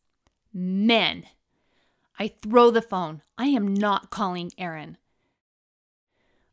Men. 0.52 1.24
I 2.18 2.28
throw 2.28 2.70
the 2.70 2.82
phone. 2.82 3.22
I 3.36 3.46
am 3.46 3.74
not 3.74 4.10
calling 4.10 4.52
Aaron. 4.58 4.96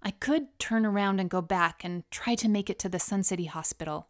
I 0.01 0.11
could 0.11 0.57
turn 0.59 0.85
around 0.85 1.19
and 1.19 1.29
go 1.29 1.41
back 1.41 1.83
and 1.83 2.09
try 2.09 2.35
to 2.35 2.47
make 2.47 2.69
it 2.69 2.79
to 2.79 2.89
the 2.89 2.99
Sun 2.99 3.23
City 3.23 3.45
Hospital. 3.45 4.07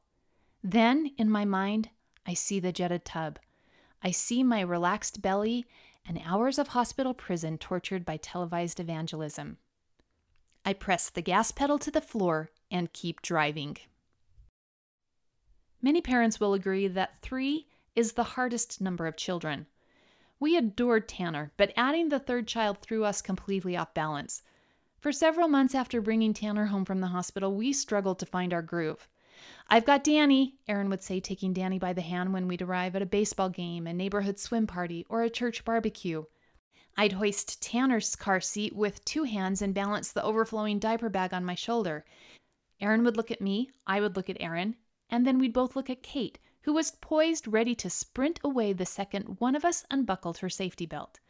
Then, 0.64 1.12
in 1.18 1.30
my 1.30 1.46
mind, 1.46 1.90
I 2.28 2.34
see 2.34 2.60
the 2.60 2.72
jetted 2.72 3.06
tub. 3.06 3.40
I 4.04 4.12
see 4.12 4.44
my 4.44 4.62
relaxed 4.62 5.22
belly 5.22 5.66
and 6.08 6.22
hours 6.26 6.60
of 6.60 6.70
hospital 6.70 7.14
prison 7.14 7.58
tortured 7.58 8.06
by 8.06 8.18
televised 8.18 8.80
evangelism. 8.80 9.58
I 10.70 10.74
press 10.74 11.10
the 11.10 11.24
gas 11.24 11.52
pedal 11.52 11.80
to 11.80 11.90
the 11.90 12.00
floor 12.00 12.52
and 12.70 12.94
keep 12.94 13.24
driving. 13.24 13.78
Many 15.82 16.00
parents 16.00 16.40
will 16.40 16.54
agree 16.54 16.88
that 16.88 17.24
three 17.24 17.66
is 17.96 18.12
the 18.12 18.36
hardest 18.36 18.80
number 18.80 19.08
of 19.08 19.18
children. 19.18 19.66
We 20.40 20.56
adored 20.56 21.10
Tanner, 21.10 21.52
but 21.58 21.74
adding 21.76 22.10
the 22.10 22.20
third 22.20 22.48
child 22.48 22.84
threw 22.84 23.04
us 23.04 23.20
completely 23.20 23.76
off 23.76 23.96
balance. 23.96 24.44
For 25.00 25.12
several 25.12 25.48
months 25.48 25.74
after 25.74 26.02
bringing 26.02 26.36
Tanner 26.36 26.68
home 26.68 26.86
from 26.86 27.02
the 27.02 27.08
hospital, 27.08 27.56
we 27.56 27.74
struggled 27.74 28.20
to 28.20 28.28
find 28.28 28.54
our 28.54 28.62
groove. 28.62 29.08
I've 29.70 29.88
got 29.88 30.04
Danny, 30.04 30.60
Aaron 30.68 30.92
would 30.92 31.02
say, 31.02 31.20
taking 31.20 31.52
Danny 31.52 31.80
by 31.80 31.94
the 31.94 32.02
hand 32.02 32.32
when 32.32 32.48
we'd 32.48 32.62
arrive 32.62 32.96
at 32.96 33.02
a 33.02 33.08
baseball 33.08 33.50
game, 33.50 33.88
a 33.88 33.94
neighborhood 33.94 34.38
swim 34.38 34.68
party, 34.68 35.04
or 35.10 35.24
a 35.24 35.32
church 35.32 35.66
barbecue. 35.66 36.26
I'd 37.00 37.14
hoist 37.14 37.62
Tanner's 37.62 38.14
car 38.18 38.42
seat 38.42 38.76
with 38.76 39.06
two 39.06 39.24
hands 39.24 39.62
and 39.62 39.74
balance 39.74 40.12
the 40.12 40.22
overflowing 40.22 40.80
diaper 40.80 41.08
bag 41.08 41.34
on 41.34 41.46
my 41.46 41.56
shoulder. 41.56 42.04
Aaron 42.82 43.06
would 43.06 43.16
look 43.16 43.32
at 43.32 43.40
me, 43.40 43.70
I 43.88 44.02
would 44.02 44.18
look 44.18 44.30
at 44.30 44.36
Aaron, 44.42 44.76
and 45.10 45.26
then 45.26 45.40
we'd 45.40 45.54
both 45.54 45.78
look 45.78 45.90
at 45.90 46.04
Kate, 46.04 46.40
who 46.64 46.74
was 46.74 46.92
poised 46.92 47.48
ready 47.48 47.74
to 47.76 47.90
sprint 47.90 48.42
away 48.44 48.74
the 48.74 48.86
second 48.86 49.38
one 49.40 49.56
of 49.56 49.64
us 49.64 49.86
unbuckled 49.90 50.40
her 50.40 50.50
safety 50.50 50.86
belt. 50.86 51.22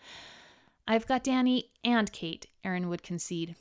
I've 0.88 1.06
got 1.06 1.24
Danny 1.24 1.70
and 1.84 2.12
Kate, 2.12 2.48
Aaron 2.64 2.90
would 2.90 3.04
concede. 3.04 3.56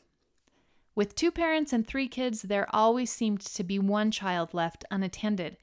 With 0.94 1.14
two 1.14 1.30
parents 1.30 1.74
and 1.74 1.86
three 1.86 2.08
kids, 2.08 2.40
there 2.40 2.74
always 2.74 3.12
seemed 3.12 3.42
to 3.42 3.62
be 3.62 3.78
one 3.78 4.10
child 4.10 4.54
left 4.54 4.82
unattended. 4.90 5.58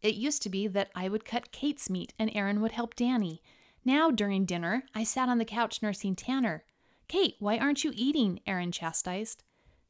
It 0.00 0.14
used 0.14 0.42
to 0.42 0.48
be 0.48 0.68
that 0.68 0.92
I 0.94 1.08
would 1.08 1.24
cut 1.24 1.50
Kate's 1.50 1.90
meat 1.90 2.14
and 2.20 2.30
Aaron 2.36 2.60
would 2.60 2.70
help 2.70 2.94
Danny. 2.94 3.42
Now, 3.86 4.10
during 4.10 4.46
dinner, 4.46 4.82
I 4.96 5.04
sat 5.04 5.28
on 5.28 5.38
the 5.38 5.44
couch 5.44 5.80
nursing 5.80 6.16
Tanner. 6.16 6.64
Kate, 7.06 7.36
why 7.38 7.56
aren't 7.56 7.84
you 7.84 7.92
eating? 7.94 8.40
Aaron 8.44 8.72
chastised. 8.72 9.44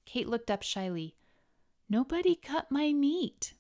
Kate 0.05 0.29
looked 0.29 0.51
up 0.51 0.63
shyly. 0.63 1.17
Nobody 1.89 2.35
cut 2.35 2.71
my 2.71 2.93
meat. 2.93 3.55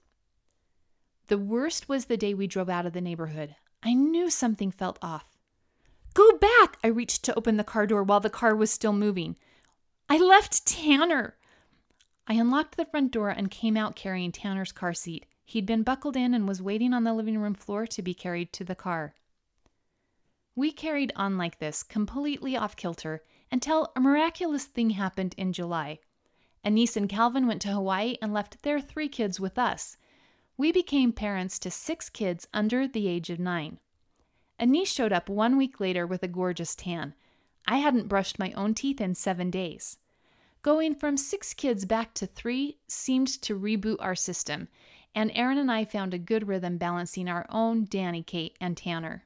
The 1.29 1.39
worst 1.39 1.89
was 1.89 2.05
the 2.05 2.19
day 2.19 2.35
we 2.35 2.47
drove 2.47 2.69
out 2.69 2.85
of 2.85 2.93
the 2.93 3.01
neighborhood. 3.01 3.57
I 3.83 3.95
knew 3.95 4.29
something 4.29 4.71
felt 4.71 4.99
off. 5.01 5.39
Go 6.13 6.37
back! 6.37 6.77
I 6.85 6.89
reached 6.89 7.25
to 7.25 7.35
open 7.35 7.57
the 7.57 7.65
car 7.65 7.87
door 7.87 8.03
while 8.03 8.21
the 8.21 8.29
car 8.29 8.55
was 8.55 8.71
still 8.71 8.93
moving. 8.93 9.39
I 10.07 10.19
left 10.19 10.67
Tanner. 10.67 11.39
I 12.29 12.35
unlocked 12.35 12.77
the 12.77 12.85
front 12.85 13.11
door 13.11 13.31
and 13.31 13.51
came 13.51 13.77
out 13.77 13.97
carrying 13.97 14.33
Tanner's 14.33 14.73
car 14.73 14.93
seat. 14.93 15.25
He'd 15.47 15.65
been 15.65 15.83
buckled 15.83 16.15
in 16.15 16.35
and 16.35 16.47
was 16.47 16.61
waiting 16.61 16.93
on 16.93 17.05
the 17.05 17.15
living 17.15 17.39
room 17.39 17.55
floor 17.55 17.87
to 17.87 18.03
be 18.03 18.13
carried 18.13 18.53
to 18.53 18.65
the 18.65 18.75
car. 18.75 19.15
We 20.57 20.73
carried 20.73 21.13
on 21.15 21.37
like 21.37 21.59
this, 21.59 21.83
completely 21.83 22.57
off 22.57 22.77
kilter, 22.77 23.23
until 23.53 23.93
a 23.95 24.01
miraculous 24.01 24.65
thing 24.65 24.91
happened 24.91 25.35
in 25.37 25.53
July. 25.53 26.01
Anise 26.65 26.97
and 26.97 27.09
Calvin 27.09 27.47
went 27.47 27.61
to 27.63 27.69
Hawaii 27.69 28.17
and 28.23 28.33
left 28.33 28.63
their 28.63 28.81
three 28.81 29.09
kids 29.09 29.39
with 29.39 29.59
us. 29.59 29.99
We 30.57 30.73
became 30.73 31.13
parents 31.13 31.59
to 31.61 31.71
six 31.71 32.09
kids 32.09 32.49
under 32.55 32.89
the 32.89 33.07
age 33.07 33.29
of 33.29 33.39
nine. 33.39 33.79
Anise 34.59 34.91
showed 34.91 35.13
up 35.13 35.29
one 35.29 35.59
week 35.59 35.79
later 35.79 36.07
with 36.07 36.23
a 36.23 36.29
gorgeous 36.29 36.75
tan. 36.75 37.15
I 37.69 37.77
hadn't 37.77 38.09
brushed 38.09 38.39
my 38.39 38.53
own 38.53 38.73
teeth 38.73 39.01
in 39.01 39.15
seven 39.15 39.51
days. 39.51 39.99
Going 40.63 40.95
from 40.95 41.19
six 41.19 41.53
kids 41.53 41.85
back 41.85 42.15
to 42.15 42.27
three 42.27 42.79
seemed 42.89 43.29
to 43.43 43.59
reboot 43.59 43.99
our 44.01 44.17
system, 44.17 44.69
and 45.15 45.31
Aaron 45.35 45.59
and 45.59 45.71
I 45.71 45.85
found 45.85 46.15
a 46.15 46.19
good 46.19 46.49
rhythm 46.49 46.79
balancing 46.79 47.29
our 47.29 47.45
own 47.51 47.85
Danny, 47.85 48.23
Kate, 48.23 48.57
and 48.61 48.77
Tanner. 48.77 49.25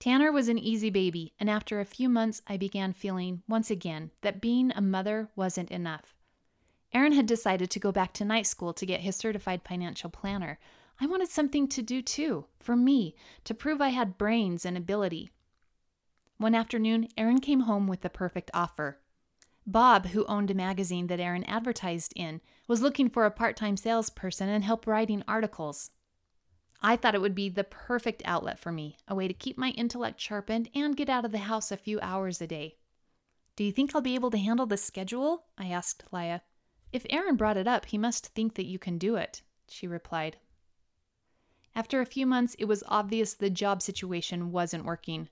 Tanner 0.00 0.32
was 0.32 0.48
an 0.48 0.58
easy 0.58 0.88
baby, 0.88 1.34
and 1.38 1.50
after 1.50 1.78
a 1.78 1.84
few 1.84 2.08
months, 2.08 2.40
I 2.46 2.56
began 2.56 2.94
feeling, 2.94 3.42
once 3.46 3.70
again, 3.70 4.10
that 4.22 4.40
being 4.40 4.72
a 4.74 4.80
mother 4.80 5.28
wasn't 5.36 5.70
enough. 5.70 6.14
Aaron 6.94 7.12
had 7.12 7.26
decided 7.26 7.70
to 7.70 7.78
go 7.78 7.92
back 7.92 8.14
to 8.14 8.24
night 8.24 8.46
school 8.46 8.72
to 8.72 8.86
get 8.86 9.00
his 9.00 9.14
certified 9.14 9.60
financial 9.62 10.08
planner. 10.08 10.58
I 11.00 11.06
wanted 11.06 11.28
something 11.28 11.68
to 11.68 11.82
do 11.82 12.00
too, 12.00 12.46
for 12.58 12.76
me, 12.76 13.14
to 13.44 13.52
prove 13.52 13.82
I 13.82 13.90
had 13.90 14.16
brains 14.16 14.64
and 14.64 14.74
ability. 14.74 15.30
One 16.38 16.54
afternoon, 16.54 17.08
Aaron 17.18 17.40
came 17.40 17.60
home 17.60 17.86
with 17.86 18.00
the 18.00 18.08
perfect 18.08 18.50
offer. 18.54 19.00
Bob, 19.66 20.06
who 20.06 20.24
owned 20.24 20.50
a 20.50 20.54
magazine 20.54 21.08
that 21.08 21.20
Aaron 21.20 21.44
advertised 21.44 22.14
in, 22.16 22.40
was 22.66 22.80
looking 22.80 23.10
for 23.10 23.26
a 23.26 23.30
part 23.30 23.54
time 23.54 23.76
salesperson 23.76 24.48
and 24.48 24.64
help 24.64 24.86
writing 24.86 25.22
articles. 25.28 25.90
I 26.82 26.96
thought 26.96 27.14
it 27.14 27.20
would 27.20 27.34
be 27.34 27.48
the 27.48 27.64
perfect 27.64 28.22
outlet 28.24 28.58
for 28.58 28.72
me, 28.72 28.96
a 29.06 29.14
way 29.14 29.28
to 29.28 29.34
keep 29.34 29.58
my 29.58 29.70
intellect 29.70 30.20
sharpened 30.20 30.70
and 30.74 30.96
get 30.96 31.10
out 31.10 31.24
of 31.24 31.32
the 31.32 31.38
house 31.38 31.70
a 31.70 31.76
few 31.76 32.00
hours 32.00 32.40
a 32.40 32.46
day. 32.46 32.76
Do 33.56 33.64
you 33.64 33.72
think 33.72 33.94
I'll 33.94 34.00
be 34.00 34.14
able 34.14 34.30
to 34.30 34.38
handle 34.38 34.66
the 34.66 34.78
schedule? 34.78 35.44
I 35.58 35.66
asked 35.66 36.04
Leah. 36.10 36.42
If 36.92 37.04
Aaron 37.10 37.36
brought 37.36 37.58
it 37.58 37.68
up, 37.68 37.86
he 37.86 37.98
must 37.98 38.28
think 38.28 38.54
that 38.54 38.66
you 38.66 38.78
can 38.78 38.96
do 38.96 39.16
it, 39.16 39.42
she 39.68 39.86
replied. 39.86 40.38
After 41.74 42.00
a 42.00 42.06
few 42.06 42.26
months, 42.26 42.56
it 42.58 42.64
was 42.64 42.82
obvious 42.88 43.34
the 43.34 43.50
job 43.50 43.82
situation 43.82 44.50
wasn't 44.50 44.84
working. 44.84 45.28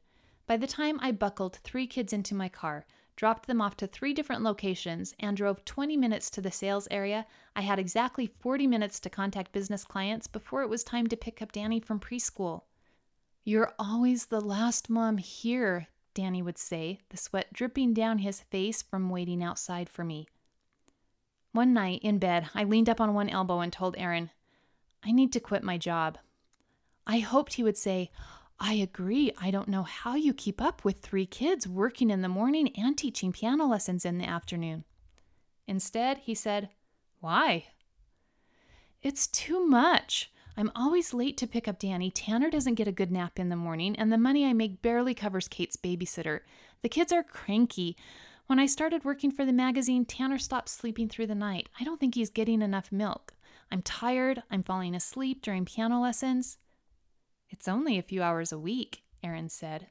By 0.46 0.56
the 0.56 0.66
time 0.66 0.98
I 1.00 1.12
buckled 1.12 1.56
three 1.56 1.86
kids 1.86 2.12
into 2.12 2.34
my 2.34 2.48
car, 2.48 2.86
dropped 3.18 3.48
them 3.48 3.60
off 3.60 3.76
to 3.76 3.84
three 3.84 4.14
different 4.14 4.44
locations, 4.44 5.12
and 5.18 5.36
drove 5.36 5.64
20 5.64 5.96
minutes 5.96 6.30
to 6.30 6.40
the 6.40 6.52
sales 6.52 6.86
area, 6.88 7.26
I 7.56 7.62
had 7.62 7.80
exactly 7.80 8.28
40 8.28 8.68
minutes 8.68 9.00
to 9.00 9.10
contact 9.10 9.50
business 9.50 9.84
clients 9.84 10.28
before 10.28 10.62
it 10.62 10.68
was 10.68 10.84
time 10.84 11.08
to 11.08 11.16
pick 11.16 11.42
up 11.42 11.50
Danny 11.50 11.80
from 11.80 11.98
preschool. 11.98 12.62
You're 13.42 13.72
always 13.76 14.26
the 14.26 14.40
last 14.40 14.88
mom 14.88 15.18
here, 15.18 15.88
Danny 16.14 16.42
would 16.42 16.58
say, 16.58 17.00
the 17.08 17.16
sweat 17.16 17.52
dripping 17.52 17.92
down 17.92 18.18
his 18.18 18.42
face 18.42 18.82
from 18.82 19.10
waiting 19.10 19.42
outside 19.42 19.88
for 19.88 20.04
me. 20.04 20.28
One 21.50 21.74
night 21.74 22.00
in 22.04 22.18
bed, 22.18 22.48
I 22.54 22.62
leaned 22.62 22.88
up 22.88 23.00
on 23.00 23.14
one 23.14 23.28
elbow 23.28 23.58
and 23.58 23.72
told 23.72 23.96
Aaron, 23.98 24.30
I 25.02 25.10
need 25.10 25.32
to 25.32 25.40
quit 25.40 25.64
my 25.64 25.76
job. 25.76 26.18
I 27.04 27.18
hoped 27.18 27.54
he 27.54 27.64
would 27.64 27.76
say, 27.76 28.12
I 28.60 28.74
agree. 28.74 29.32
I 29.40 29.50
don't 29.50 29.68
know 29.68 29.84
how 29.84 30.16
you 30.16 30.34
keep 30.34 30.60
up 30.60 30.84
with 30.84 30.98
three 30.98 31.26
kids 31.26 31.68
working 31.68 32.10
in 32.10 32.22
the 32.22 32.28
morning 32.28 32.70
and 32.76 32.98
teaching 32.98 33.32
piano 33.32 33.66
lessons 33.66 34.04
in 34.04 34.18
the 34.18 34.24
afternoon. 34.26 34.84
Instead, 35.68 36.18
he 36.18 36.34
said, 36.34 36.70
Why? 37.20 37.66
It's 39.00 39.28
too 39.28 39.64
much. 39.64 40.32
I'm 40.56 40.72
always 40.74 41.14
late 41.14 41.36
to 41.36 41.46
pick 41.46 41.68
up 41.68 41.78
Danny. 41.78 42.10
Tanner 42.10 42.50
doesn't 42.50 42.74
get 42.74 42.88
a 42.88 42.92
good 42.92 43.12
nap 43.12 43.38
in 43.38 43.48
the 43.48 43.54
morning, 43.54 43.94
and 43.94 44.12
the 44.12 44.18
money 44.18 44.44
I 44.44 44.52
make 44.52 44.82
barely 44.82 45.14
covers 45.14 45.46
Kate's 45.46 45.76
babysitter. 45.76 46.40
The 46.82 46.88
kids 46.88 47.12
are 47.12 47.22
cranky. 47.22 47.96
When 48.48 48.58
I 48.58 48.66
started 48.66 49.04
working 49.04 49.30
for 49.30 49.44
the 49.44 49.52
magazine, 49.52 50.04
Tanner 50.04 50.38
stopped 50.38 50.68
sleeping 50.68 51.08
through 51.08 51.28
the 51.28 51.34
night. 51.36 51.68
I 51.78 51.84
don't 51.84 52.00
think 52.00 52.16
he's 52.16 52.30
getting 52.30 52.60
enough 52.60 52.90
milk. 52.90 53.34
I'm 53.70 53.82
tired. 53.82 54.42
I'm 54.50 54.64
falling 54.64 54.96
asleep 54.96 55.42
during 55.42 55.64
piano 55.64 56.00
lessons. 56.00 56.58
It's 57.48 57.68
only 57.68 57.98
a 57.98 58.02
few 58.02 58.22
hours 58.22 58.52
a 58.52 58.58
week, 58.58 59.02
Aaron 59.22 59.48
said. 59.48 59.88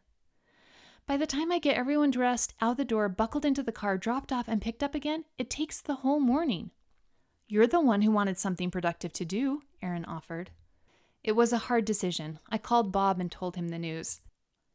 By 1.06 1.18
the 1.18 1.26
time 1.26 1.52
I 1.52 1.60
get 1.60 1.78
everyone 1.78 2.12
dressed, 2.12 2.54
out 2.60 2.78
the 2.78 2.86
door, 2.86 3.08
buckled 3.08 3.46
into 3.46 3.64
the 3.64 3.72
car, 3.72 3.98
dropped 3.98 4.32
off, 4.32 4.48
and 4.48 4.62
picked 4.62 4.84
up 4.84 4.94
again, 4.94 5.24
it 5.38 5.50
takes 5.50 5.82
the 5.82 5.96
whole 5.96 6.20
morning. 6.20 6.72
You're 7.48 7.68
the 7.68 7.80
one 7.80 8.02
who 8.02 8.12
wanted 8.12 8.38
something 8.38 8.70
productive 8.70 9.14
to 9.14 9.26
do, 9.26 9.62
Aaron 9.82 10.04
offered. 10.04 10.52
It 11.24 11.32
was 11.32 11.54
a 11.54 11.58
hard 11.58 11.86
decision. 11.86 12.40
I 12.50 12.58
called 12.58 12.92
Bob 12.92 13.20
and 13.20 13.32
told 13.32 13.56
him 13.56 13.70
the 13.70 13.80
news. 13.80 14.20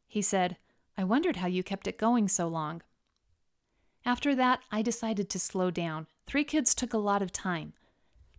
He 0.08 0.22
said, 0.22 0.56
I 0.96 1.04
wondered 1.04 1.36
how 1.36 1.46
you 1.48 1.62
kept 1.62 1.86
it 1.86 1.98
going 1.98 2.28
so 2.28 2.48
long. 2.48 2.82
After 4.04 4.34
that, 4.34 4.60
I 4.70 4.82
decided 4.82 5.30
to 5.30 5.38
slow 5.38 5.70
down. 5.70 6.06
Three 6.26 6.44
kids 6.44 6.74
took 6.74 6.92
a 6.92 6.98
lot 6.98 7.22
of 7.22 7.32
time. 7.32 7.74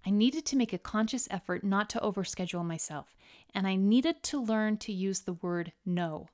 I 0.05 0.09
needed 0.09 0.45
to 0.47 0.55
make 0.55 0.73
a 0.73 0.77
conscious 0.77 1.27
effort 1.31 1.63
not 1.63 1.89
to 1.91 1.99
overschedule 1.99 2.65
myself, 2.65 3.15
and 3.53 3.65
I 3.67 3.75
needed 3.75 4.21
to 4.23 4.41
learn 4.41 4.77
to 4.77 4.91
use 4.91 5.21
the 5.21 5.33
word 5.33 5.71
no. 5.85 6.27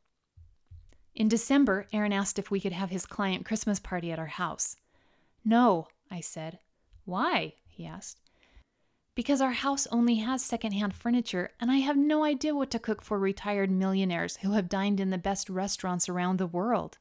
In 1.13 1.27
December, 1.27 1.87
Aaron 1.91 2.13
asked 2.13 2.39
if 2.39 2.49
we 2.49 2.59
could 2.59 2.71
have 2.71 2.89
his 2.89 3.05
client 3.05 3.45
Christmas 3.45 3.79
party 3.79 4.11
at 4.11 4.19
our 4.19 4.27
house. 4.27 4.77
No, 5.43 5.87
I 6.09 6.21
said. 6.21 6.59
Why? 7.05 7.55
he 7.67 7.85
asked. 7.85 8.19
Because 9.15 9.41
our 9.41 9.51
house 9.51 9.85
only 9.91 10.15
has 10.15 10.43
secondhand 10.43 10.93
furniture, 10.93 11.51
and 11.59 11.69
I 11.69 11.77
have 11.77 11.97
no 11.97 12.23
idea 12.23 12.55
what 12.55 12.71
to 12.71 12.79
cook 12.79 13.01
for 13.01 13.19
retired 13.19 13.69
millionaires 13.69 14.37
who 14.37 14.53
have 14.53 14.69
dined 14.69 14.99
in 14.99 15.09
the 15.09 15.17
best 15.17 15.49
restaurants 15.49 16.07
around 16.07 16.37
the 16.37 16.47
world. 16.47 16.97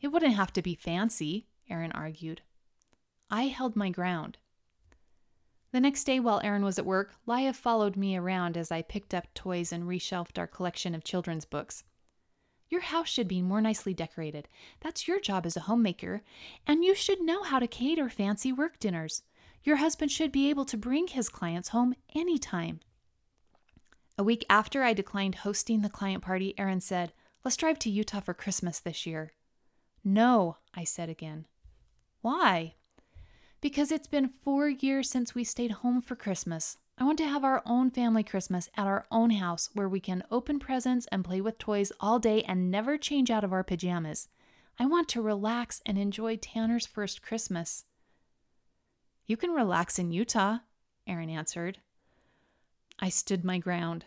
It 0.00 0.08
wouldn't 0.08 0.34
have 0.34 0.52
to 0.54 0.62
be 0.62 0.74
fancy, 0.74 1.46
Aaron 1.70 1.92
argued. 1.92 2.42
I 3.30 3.44
held 3.44 3.76
my 3.76 3.88
ground. 3.88 4.38
The 5.72 5.80
next 5.80 6.04
day, 6.04 6.20
while 6.20 6.40
Aaron 6.44 6.64
was 6.64 6.78
at 6.78 6.84
work, 6.84 7.14
Laya 7.24 7.54
followed 7.54 7.96
me 7.96 8.14
around 8.14 8.58
as 8.58 8.70
I 8.70 8.82
picked 8.82 9.14
up 9.14 9.32
toys 9.32 9.72
and 9.72 9.84
reshelved 9.84 10.38
our 10.38 10.46
collection 10.46 10.94
of 10.94 11.02
children's 11.02 11.46
books. 11.46 11.82
Your 12.68 12.82
house 12.82 13.08
should 13.08 13.28
be 13.28 13.42
more 13.42 13.60
nicely 13.60 13.94
decorated. 13.94 14.48
That's 14.80 15.08
your 15.08 15.18
job 15.18 15.46
as 15.46 15.56
a 15.56 15.60
homemaker. 15.60 16.22
And 16.66 16.84
you 16.84 16.94
should 16.94 17.20
know 17.20 17.42
how 17.42 17.58
to 17.58 17.66
cater 17.66 18.10
fancy 18.10 18.52
work 18.52 18.78
dinners. 18.78 19.22
Your 19.62 19.76
husband 19.76 20.10
should 20.10 20.32
be 20.32 20.50
able 20.50 20.64
to 20.66 20.76
bring 20.76 21.06
his 21.06 21.28
clients 21.28 21.68
home 21.68 21.94
anytime. 22.14 22.80
A 24.18 24.22
week 24.22 24.44
after 24.50 24.82
I 24.82 24.92
declined 24.92 25.36
hosting 25.36 25.80
the 25.80 25.88
client 25.88 26.22
party, 26.22 26.54
Aaron 26.58 26.80
said, 26.80 27.12
Let's 27.44 27.56
drive 27.56 27.78
to 27.80 27.90
Utah 27.90 28.20
for 28.20 28.34
Christmas 28.34 28.78
this 28.78 29.06
year. 29.06 29.32
No, 30.04 30.58
I 30.74 30.84
said 30.84 31.08
again. 31.08 31.46
Why? 32.20 32.74
Because 33.62 33.92
it's 33.92 34.08
been 34.08 34.32
four 34.42 34.68
years 34.68 35.08
since 35.08 35.34
we 35.34 35.44
stayed 35.44 35.70
home 35.70 36.02
for 36.02 36.16
Christmas. 36.16 36.78
I 36.98 37.04
want 37.04 37.16
to 37.18 37.28
have 37.28 37.44
our 37.44 37.62
own 37.64 37.90
family 37.90 38.24
Christmas 38.24 38.68
at 38.76 38.88
our 38.88 39.06
own 39.10 39.30
house 39.30 39.70
where 39.72 39.88
we 39.88 40.00
can 40.00 40.24
open 40.32 40.58
presents 40.58 41.06
and 41.12 41.24
play 41.24 41.40
with 41.40 41.58
toys 41.58 41.92
all 42.00 42.18
day 42.18 42.42
and 42.42 42.70
never 42.70 42.98
change 42.98 43.30
out 43.30 43.44
of 43.44 43.52
our 43.52 43.62
pajamas. 43.62 44.28
I 44.80 44.86
want 44.86 45.08
to 45.10 45.22
relax 45.22 45.80
and 45.86 45.96
enjoy 45.96 46.36
Tanner's 46.36 46.86
first 46.86 47.22
Christmas. 47.22 47.84
You 49.26 49.36
can 49.36 49.52
relax 49.52 49.98
in 49.98 50.10
Utah, 50.10 50.58
Aaron 51.06 51.30
answered. 51.30 51.78
I 52.98 53.10
stood 53.10 53.44
my 53.44 53.58
ground. 53.58 54.06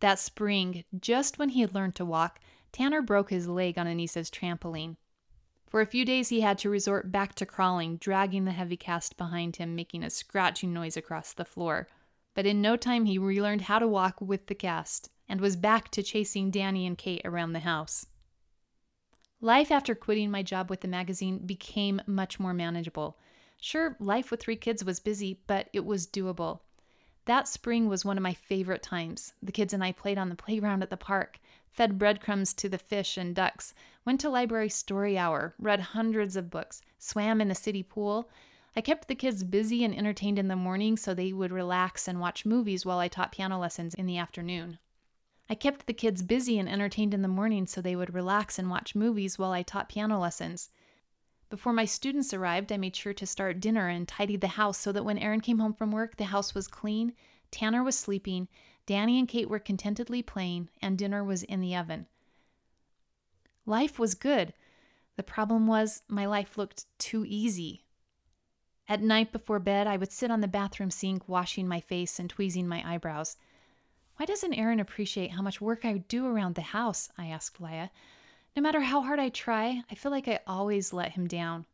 That 0.00 0.18
spring, 0.18 0.84
just 0.98 1.38
when 1.38 1.50
he 1.50 1.60
had 1.60 1.74
learned 1.74 1.96
to 1.96 2.06
walk, 2.06 2.40
Tanner 2.72 3.02
broke 3.02 3.28
his 3.28 3.46
leg 3.46 3.76
on 3.78 3.86
Anissa's 3.86 4.30
trampoline. 4.30 4.96
For 5.70 5.80
a 5.80 5.86
few 5.86 6.04
days, 6.04 6.30
he 6.30 6.40
had 6.40 6.58
to 6.58 6.68
resort 6.68 7.12
back 7.12 7.36
to 7.36 7.46
crawling, 7.46 7.96
dragging 7.98 8.44
the 8.44 8.50
heavy 8.50 8.76
cast 8.76 9.16
behind 9.16 9.56
him, 9.56 9.76
making 9.76 10.02
a 10.02 10.10
scratching 10.10 10.72
noise 10.72 10.96
across 10.96 11.32
the 11.32 11.44
floor. 11.44 11.86
But 12.34 12.44
in 12.44 12.60
no 12.60 12.76
time, 12.76 13.04
he 13.04 13.18
relearned 13.18 13.62
how 13.62 13.78
to 13.78 13.86
walk 13.86 14.20
with 14.20 14.48
the 14.48 14.54
cast 14.56 15.10
and 15.28 15.40
was 15.40 15.54
back 15.54 15.88
to 15.92 16.02
chasing 16.02 16.50
Danny 16.50 16.88
and 16.88 16.98
Kate 16.98 17.22
around 17.24 17.52
the 17.52 17.60
house. 17.60 18.04
Life 19.40 19.70
after 19.70 19.94
quitting 19.94 20.28
my 20.28 20.42
job 20.42 20.70
with 20.70 20.80
the 20.80 20.88
magazine 20.88 21.38
became 21.46 22.02
much 22.04 22.40
more 22.40 22.52
manageable. 22.52 23.16
Sure, 23.60 23.96
life 24.00 24.32
with 24.32 24.40
three 24.40 24.56
kids 24.56 24.84
was 24.84 24.98
busy, 24.98 25.40
but 25.46 25.68
it 25.72 25.84
was 25.84 26.04
doable. 26.04 26.60
That 27.26 27.46
spring 27.46 27.88
was 27.88 28.04
one 28.04 28.16
of 28.16 28.24
my 28.24 28.34
favorite 28.34 28.82
times. 28.82 29.34
The 29.40 29.52
kids 29.52 29.72
and 29.72 29.84
I 29.84 29.92
played 29.92 30.18
on 30.18 30.30
the 30.30 30.34
playground 30.34 30.82
at 30.82 30.90
the 30.90 30.96
park, 30.96 31.38
fed 31.72 31.98
breadcrumbs 31.98 32.52
to 32.54 32.68
the 32.68 32.78
fish 32.78 33.16
and 33.16 33.34
ducks, 33.34 33.74
went 34.04 34.20
to 34.20 34.28
library 34.28 34.68
story 34.68 35.16
hour, 35.16 35.54
read 35.58 35.80
hundreds 35.80 36.36
of 36.36 36.50
books, 36.50 36.82
swam 36.98 37.40
in 37.40 37.48
the 37.48 37.54
city 37.54 37.82
pool. 37.82 38.28
I 38.76 38.80
kept 38.80 39.08
the 39.08 39.14
kids 39.14 39.44
busy 39.44 39.84
and 39.84 39.96
entertained 39.96 40.38
in 40.38 40.48
the 40.48 40.56
morning 40.56 40.96
so 40.96 41.14
they 41.14 41.32
would 41.32 41.52
relax 41.52 42.06
and 42.06 42.20
watch 42.20 42.46
movies 42.46 42.86
while 42.86 42.98
I 42.98 43.08
taught 43.08 43.32
piano 43.32 43.58
lessons 43.58 43.94
in 43.94 44.06
the 44.06 44.18
afternoon. 44.18 44.78
I 45.48 45.56
kept 45.56 45.86
the 45.86 45.92
kids 45.92 46.22
busy 46.22 46.58
and 46.58 46.68
entertained 46.68 47.12
in 47.12 47.22
the 47.22 47.28
morning 47.28 47.66
so 47.66 47.80
they 47.80 47.96
would 47.96 48.14
relax 48.14 48.58
and 48.58 48.70
watch 48.70 48.94
movies 48.94 49.38
while 49.38 49.50
I 49.50 49.62
taught 49.62 49.88
piano 49.88 50.20
lessons. 50.20 50.70
Before 51.48 51.72
my 51.72 51.84
students 51.84 52.32
arrived, 52.32 52.70
I 52.70 52.76
made 52.76 52.94
sure 52.94 53.12
to 53.14 53.26
start 53.26 53.58
dinner 53.58 53.88
and 53.88 54.06
tidied 54.06 54.40
the 54.40 54.46
house 54.46 54.78
so 54.78 54.92
that 54.92 55.04
when 55.04 55.18
Aaron 55.18 55.40
came 55.40 55.58
home 55.58 55.74
from 55.74 55.90
work, 55.90 56.16
the 56.16 56.26
house 56.26 56.54
was 56.54 56.68
clean, 56.68 57.14
Tanner 57.50 57.82
was 57.82 57.98
sleeping, 57.98 58.46
Danny 58.86 59.18
and 59.18 59.28
Kate 59.28 59.48
were 59.48 59.58
contentedly 59.58 60.22
playing, 60.22 60.68
and 60.82 60.98
dinner 60.98 61.22
was 61.22 61.42
in 61.42 61.60
the 61.60 61.76
oven. 61.76 62.06
Life 63.66 63.98
was 63.98 64.14
good. 64.14 64.52
The 65.16 65.22
problem 65.22 65.66
was, 65.66 66.02
my 66.08 66.26
life 66.26 66.56
looked 66.58 66.86
too 66.98 67.24
easy. 67.26 67.84
At 68.88 69.02
night 69.02 69.30
before 69.30 69.60
bed, 69.60 69.86
I 69.86 69.96
would 69.96 70.10
sit 70.10 70.30
on 70.30 70.40
the 70.40 70.48
bathroom 70.48 70.90
sink, 70.90 71.28
washing 71.28 71.68
my 71.68 71.80
face 71.80 72.18
and 72.18 72.28
tweezing 72.28 72.66
my 72.66 72.82
eyebrows. 72.84 73.36
Why 74.16 74.26
doesn't 74.26 74.54
Aaron 74.54 74.80
appreciate 74.80 75.30
how 75.30 75.42
much 75.42 75.60
work 75.60 75.84
I 75.84 75.98
do 75.98 76.26
around 76.26 76.54
the 76.56 76.62
house? 76.62 77.08
I 77.16 77.26
asked 77.26 77.60
Laya. 77.60 77.90
No 78.56 78.62
matter 78.62 78.80
how 78.80 79.02
hard 79.02 79.20
I 79.20 79.28
try, 79.28 79.82
I 79.90 79.94
feel 79.94 80.10
like 80.10 80.26
I 80.26 80.40
always 80.46 80.92
let 80.92 81.12
him 81.12 81.28
down. 81.28 81.66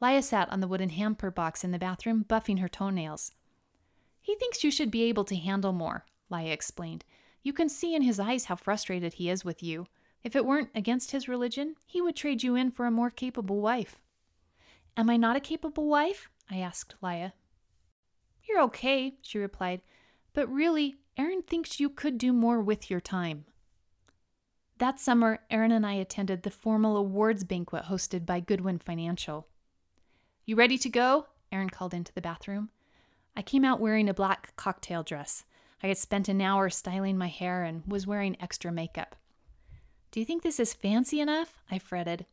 Laya 0.00 0.22
sat 0.22 0.50
on 0.50 0.60
the 0.60 0.68
wooden 0.68 0.88
hamper 0.88 1.30
box 1.30 1.64
in 1.64 1.70
the 1.70 1.78
bathroom, 1.78 2.24
buffing 2.28 2.60
her 2.60 2.68
toenails. 2.68 3.32
He 4.26 4.34
thinks 4.34 4.64
you 4.64 4.72
should 4.72 4.90
be 4.90 5.04
able 5.04 5.22
to 5.22 5.36
handle 5.36 5.72
more, 5.72 6.04
Laya 6.30 6.48
explained. 6.48 7.04
You 7.44 7.52
can 7.52 7.68
see 7.68 7.94
in 7.94 8.02
his 8.02 8.18
eyes 8.18 8.46
how 8.46 8.56
frustrated 8.56 9.14
he 9.14 9.30
is 9.30 9.44
with 9.44 9.62
you. 9.62 9.86
If 10.24 10.34
it 10.34 10.44
weren't 10.44 10.70
against 10.74 11.12
his 11.12 11.28
religion, 11.28 11.76
he 11.86 12.02
would 12.02 12.16
trade 12.16 12.42
you 12.42 12.56
in 12.56 12.72
for 12.72 12.86
a 12.86 12.90
more 12.90 13.08
capable 13.08 13.60
wife. 13.60 14.00
Am 14.96 15.08
I 15.08 15.16
not 15.16 15.36
a 15.36 15.40
capable 15.40 15.86
wife? 15.86 16.28
I 16.50 16.56
asked 16.58 16.96
Laya. 17.00 17.30
You're 18.48 18.60
okay, 18.62 19.14
she 19.22 19.38
replied, 19.38 19.80
but 20.32 20.52
really, 20.52 20.96
Aaron 21.16 21.42
thinks 21.42 21.78
you 21.78 21.88
could 21.88 22.18
do 22.18 22.32
more 22.32 22.60
with 22.60 22.90
your 22.90 23.00
time. 23.00 23.44
That 24.78 24.98
summer, 24.98 25.38
Aaron 25.52 25.70
and 25.70 25.86
I 25.86 25.92
attended 25.92 26.42
the 26.42 26.50
formal 26.50 26.96
awards 26.96 27.44
banquet 27.44 27.84
hosted 27.84 28.26
by 28.26 28.40
Goodwin 28.40 28.80
Financial. 28.80 29.46
You 30.44 30.56
ready 30.56 30.78
to 30.78 30.88
go? 30.88 31.28
Aaron 31.52 31.70
called 31.70 31.94
into 31.94 32.12
the 32.12 32.20
bathroom. 32.20 32.70
I 33.36 33.42
came 33.42 33.64
out 33.64 33.80
wearing 33.80 34.08
a 34.08 34.14
black 34.14 34.56
cocktail 34.56 35.02
dress. 35.02 35.44
I 35.82 35.88
had 35.88 35.98
spent 35.98 36.28
an 36.28 36.40
hour 36.40 36.70
styling 36.70 37.18
my 37.18 37.28
hair 37.28 37.64
and 37.64 37.82
was 37.86 38.06
wearing 38.06 38.36
extra 38.40 38.72
makeup. 38.72 39.14
Do 40.10 40.20
you 40.20 40.26
think 40.26 40.42
this 40.42 40.58
is 40.58 40.72
fancy 40.72 41.20
enough? 41.20 41.60
I 41.70 41.78
fretted. 41.78 42.24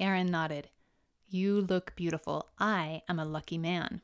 Aaron 0.00 0.26
nodded. 0.26 0.68
You 1.28 1.60
look 1.60 1.94
beautiful. 1.94 2.48
I 2.58 3.02
am 3.08 3.20
a 3.20 3.24
lucky 3.24 3.56
man. 3.56 4.02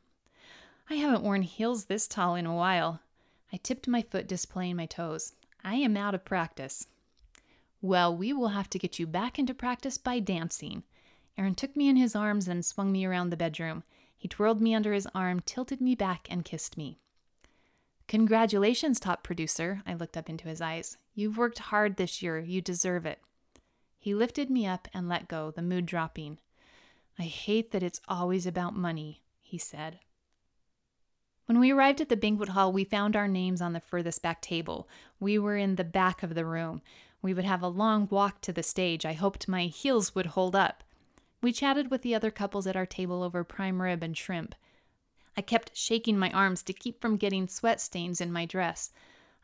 I 0.88 0.94
haven't 0.94 1.24
worn 1.24 1.42
heels 1.42 1.86
this 1.86 2.06
tall 2.06 2.36
in 2.36 2.46
a 2.46 2.54
while. 2.54 3.00
I 3.52 3.56
tipped 3.56 3.88
my 3.88 4.02
foot, 4.02 4.28
displaying 4.28 4.76
my 4.76 4.86
toes. 4.86 5.32
I 5.64 5.74
am 5.74 5.96
out 5.96 6.14
of 6.14 6.24
practice. 6.24 6.86
Well, 7.82 8.16
we 8.16 8.32
will 8.32 8.48
have 8.48 8.70
to 8.70 8.78
get 8.78 8.98
you 8.98 9.06
back 9.06 9.38
into 9.38 9.54
practice 9.54 9.98
by 9.98 10.20
dancing. 10.20 10.84
Aaron 11.36 11.54
took 11.54 11.76
me 11.76 11.88
in 11.88 11.96
his 11.96 12.16
arms 12.16 12.46
and 12.46 12.64
swung 12.64 12.92
me 12.92 13.04
around 13.04 13.30
the 13.30 13.36
bedroom. 13.36 13.82
He 14.18 14.28
twirled 14.28 14.60
me 14.60 14.74
under 14.74 14.92
his 14.92 15.06
arm, 15.14 15.40
tilted 15.46 15.80
me 15.80 15.94
back, 15.94 16.26
and 16.28 16.44
kissed 16.44 16.76
me. 16.76 16.98
Congratulations, 18.08 18.98
top 18.98 19.22
producer. 19.22 19.80
I 19.86 19.94
looked 19.94 20.16
up 20.16 20.28
into 20.28 20.48
his 20.48 20.60
eyes. 20.60 20.96
You've 21.14 21.38
worked 21.38 21.58
hard 21.60 21.96
this 21.96 22.20
year. 22.20 22.38
You 22.40 22.60
deserve 22.60 23.06
it. 23.06 23.20
He 23.98 24.14
lifted 24.14 24.50
me 24.50 24.66
up 24.66 24.88
and 24.92 25.08
let 25.08 25.28
go, 25.28 25.50
the 25.52 25.62
mood 25.62 25.86
dropping. 25.86 26.38
I 27.18 27.24
hate 27.24 27.70
that 27.70 27.82
it's 27.82 28.00
always 28.08 28.46
about 28.46 28.76
money, 28.76 29.22
he 29.40 29.56
said. 29.56 30.00
When 31.46 31.60
we 31.60 31.70
arrived 31.70 32.00
at 32.00 32.08
the 32.08 32.16
banquet 32.16 32.50
hall, 32.50 32.72
we 32.72 32.84
found 32.84 33.16
our 33.16 33.28
names 33.28 33.62
on 33.62 33.72
the 33.72 33.80
furthest 33.80 34.20
back 34.20 34.42
table. 34.42 34.88
We 35.18 35.38
were 35.38 35.56
in 35.56 35.76
the 35.76 35.84
back 35.84 36.22
of 36.22 36.34
the 36.34 36.44
room. 36.44 36.82
We 37.22 37.32
would 37.34 37.44
have 37.44 37.62
a 37.62 37.68
long 37.68 38.08
walk 38.10 38.40
to 38.42 38.52
the 38.52 38.62
stage. 38.62 39.06
I 39.06 39.14
hoped 39.14 39.48
my 39.48 39.64
heels 39.66 40.14
would 40.14 40.26
hold 40.26 40.54
up. 40.54 40.84
We 41.40 41.52
chatted 41.52 41.90
with 41.90 42.02
the 42.02 42.14
other 42.14 42.30
couples 42.30 42.66
at 42.66 42.76
our 42.76 42.86
table 42.86 43.22
over 43.22 43.44
prime 43.44 43.80
rib 43.80 44.02
and 44.02 44.16
shrimp. 44.16 44.54
I 45.36 45.40
kept 45.40 45.76
shaking 45.76 46.18
my 46.18 46.32
arms 46.32 46.64
to 46.64 46.72
keep 46.72 47.00
from 47.00 47.16
getting 47.16 47.46
sweat 47.46 47.80
stains 47.80 48.20
in 48.20 48.32
my 48.32 48.44
dress. 48.44 48.90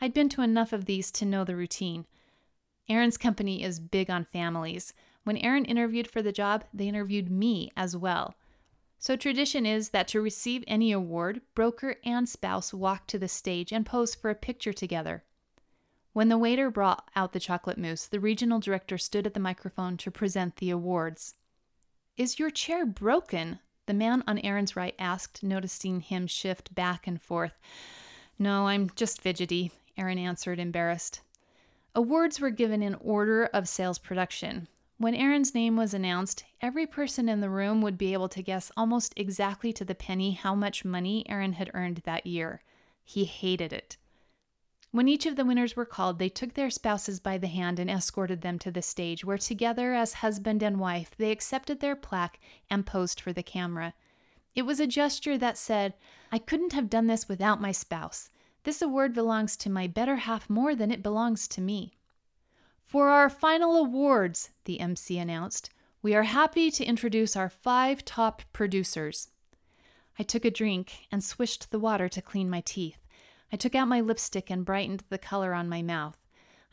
I'd 0.00 0.12
been 0.12 0.28
to 0.30 0.42
enough 0.42 0.72
of 0.72 0.86
these 0.86 1.12
to 1.12 1.24
know 1.24 1.44
the 1.44 1.54
routine. 1.54 2.06
Aaron's 2.88 3.16
company 3.16 3.62
is 3.62 3.78
big 3.78 4.10
on 4.10 4.24
families. 4.24 4.92
When 5.22 5.36
Aaron 5.38 5.64
interviewed 5.64 6.08
for 6.08 6.20
the 6.20 6.32
job, 6.32 6.64
they 6.74 6.88
interviewed 6.88 7.30
me 7.30 7.70
as 7.76 7.96
well. 7.96 8.34
So, 8.98 9.16
tradition 9.16 9.66
is 9.66 9.90
that 9.90 10.08
to 10.08 10.20
receive 10.20 10.64
any 10.66 10.90
award, 10.90 11.42
broker 11.54 11.96
and 12.04 12.28
spouse 12.28 12.74
walk 12.74 13.06
to 13.08 13.18
the 13.18 13.28
stage 13.28 13.72
and 13.72 13.86
pose 13.86 14.14
for 14.14 14.30
a 14.30 14.34
picture 14.34 14.72
together. 14.72 15.24
When 16.12 16.28
the 16.28 16.38
waiter 16.38 16.70
brought 16.70 17.08
out 17.14 17.32
the 17.32 17.40
chocolate 17.40 17.78
mousse, 17.78 18.06
the 18.06 18.20
regional 18.20 18.60
director 18.60 18.98
stood 18.98 19.26
at 19.26 19.34
the 19.34 19.40
microphone 19.40 19.96
to 19.98 20.10
present 20.10 20.56
the 20.56 20.70
awards. 20.70 21.34
Is 22.16 22.38
your 22.38 22.50
chair 22.50 22.86
broken? 22.86 23.58
The 23.86 23.94
man 23.94 24.22
on 24.28 24.38
Aaron's 24.38 24.76
right 24.76 24.94
asked, 25.00 25.42
noticing 25.42 26.00
him 26.00 26.28
shift 26.28 26.72
back 26.72 27.08
and 27.08 27.20
forth. 27.20 27.54
No, 28.38 28.68
I'm 28.68 28.88
just 28.94 29.20
fidgety, 29.20 29.72
Aaron 29.98 30.18
answered, 30.18 30.60
embarrassed. 30.60 31.22
Awards 31.92 32.40
were 32.40 32.50
given 32.50 32.84
in 32.84 32.94
order 32.96 33.46
of 33.46 33.68
sales 33.68 33.98
production. 33.98 34.68
When 34.96 35.16
Aaron's 35.16 35.56
name 35.56 35.76
was 35.76 35.92
announced, 35.92 36.44
every 36.62 36.86
person 36.86 37.28
in 37.28 37.40
the 37.40 37.50
room 37.50 37.82
would 37.82 37.98
be 37.98 38.12
able 38.12 38.28
to 38.28 38.42
guess 38.42 38.70
almost 38.76 39.12
exactly 39.16 39.72
to 39.72 39.84
the 39.84 39.96
penny 39.96 40.32
how 40.32 40.54
much 40.54 40.84
money 40.84 41.28
Aaron 41.28 41.54
had 41.54 41.70
earned 41.74 42.02
that 42.04 42.28
year. 42.28 42.62
He 43.02 43.24
hated 43.24 43.72
it. 43.72 43.96
When 44.94 45.08
each 45.08 45.26
of 45.26 45.34
the 45.34 45.44
winners 45.44 45.74
were 45.74 45.84
called, 45.84 46.20
they 46.20 46.28
took 46.28 46.54
their 46.54 46.70
spouses 46.70 47.18
by 47.18 47.36
the 47.36 47.48
hand 47.48 47.80
and 47.80 47.90
escorted 47.90 48.42
them 48.42 48.60
to 48.60 48.70
the 48.70 48.80
stage, 48.80 49.24
where 49.24 49.36
together 49.36 49.92
as 49.92 50.12
husband 50.22 50.62
and 50.62 50.78
wife, 50.78 51.16
they 51.18 51.32
accepted 51.32 51.80
their 51.80 51.96
plaque 51.96 52.38
and 52.70 52.86
posed 52.86 53.20
for 53.20 53.32
the 53.32 53.42
camera. 53.42 53.94
It 54.54 54.62
was 54.62 54.78
a 54.78 54.86
gesture 54.86 55.36
that 55.36 55.58
said, 55.58 55.94
I 56.30 56.38
couldn't 56.38 56.74
have 56.74 56.88
done 56.88 57.08
this 57.08 57.28
without 57.28 57.60
my 57.60 57.72
spouse. 57.72 58.30
This 58.62 58.80
award 58.80 59.14
belongs 59.14 59.56
to 59.56 59.68
my 59.68 59.88
better 59.88 60.14
half 60.14 60.48
more 60.48 60.76
than 60.76 60.92
it 60.92 61.02
belongs 61.02 61.48
to 61.48 61.60
me. 61.60 61.96
For 62.80 63.08
our 63.08 63.28
final 63.28 63.76
awards, 63.76 64.50
the 64.64 64.78
MC 64.78 65.18
announced, 65.18 65.70
we 66.02 66.14
are 66.14 66.22
happy 66.22 66.70
to 66.70 66.84
introduce 66.84 67.34
our 67.34 67.50
five 67.50 68.04
top 68.04 68.42
producers. 68.52 69.30
I 70.20 70.22
took 70.22 70.44
a 70.44 70.52
drink 70.52 71.08
and 71.10 71.24
swished 71.24 71.72
the 71.72 71.80
water 71.80 72.08
to 72.10 72.22
clean 72.22 72.48
my 72.48 72.60
teeth. 72.60 73.03
I 73.54 73.56
took 73.56 73.76
out 73.76 73.86
my 73.86 74.00
lipstick 74.00 74.50
and 74.50 74.64
brightened 74.64 75.04
the 75.10 75.16
color 75.16 75.54
on 75.54 75.68
my 75.68 75.80
mouth. 75.80 76.18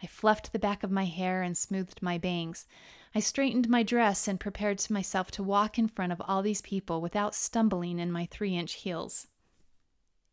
I 0.01 0.07
fluffed 0.07 0.51
the 0.51 0.57
back 0.57 0.81
of 0.81 0.89
my 0.89 1.05
hair 1.05 1.43
and 1.43 1.55
smoothed 1.55 2.01
my 2.01 2.17
bangs. 2.17 2.65
I 3.13 3.19
straightened 3.19 3.69
my 3.69 3.83
dress 3.83 4.27
and 4.27 4.39
prepared 4.39 4.83
myself 4.89 5.29
to 5.33 5.43
walk 5.43 5.77
in 5.77 5.87
front 5.87 6.11
of 6.11 6.19
all 6.27 6.41
these 6.41 6.63
people 6.63 6.99
without 6.99 7.35
stumbling 7.35 7.99
in 7.99 8.11
my 8.11 8.25
three 8.25 8.55
inch 8.55 8.73
heels. 8.73 9.27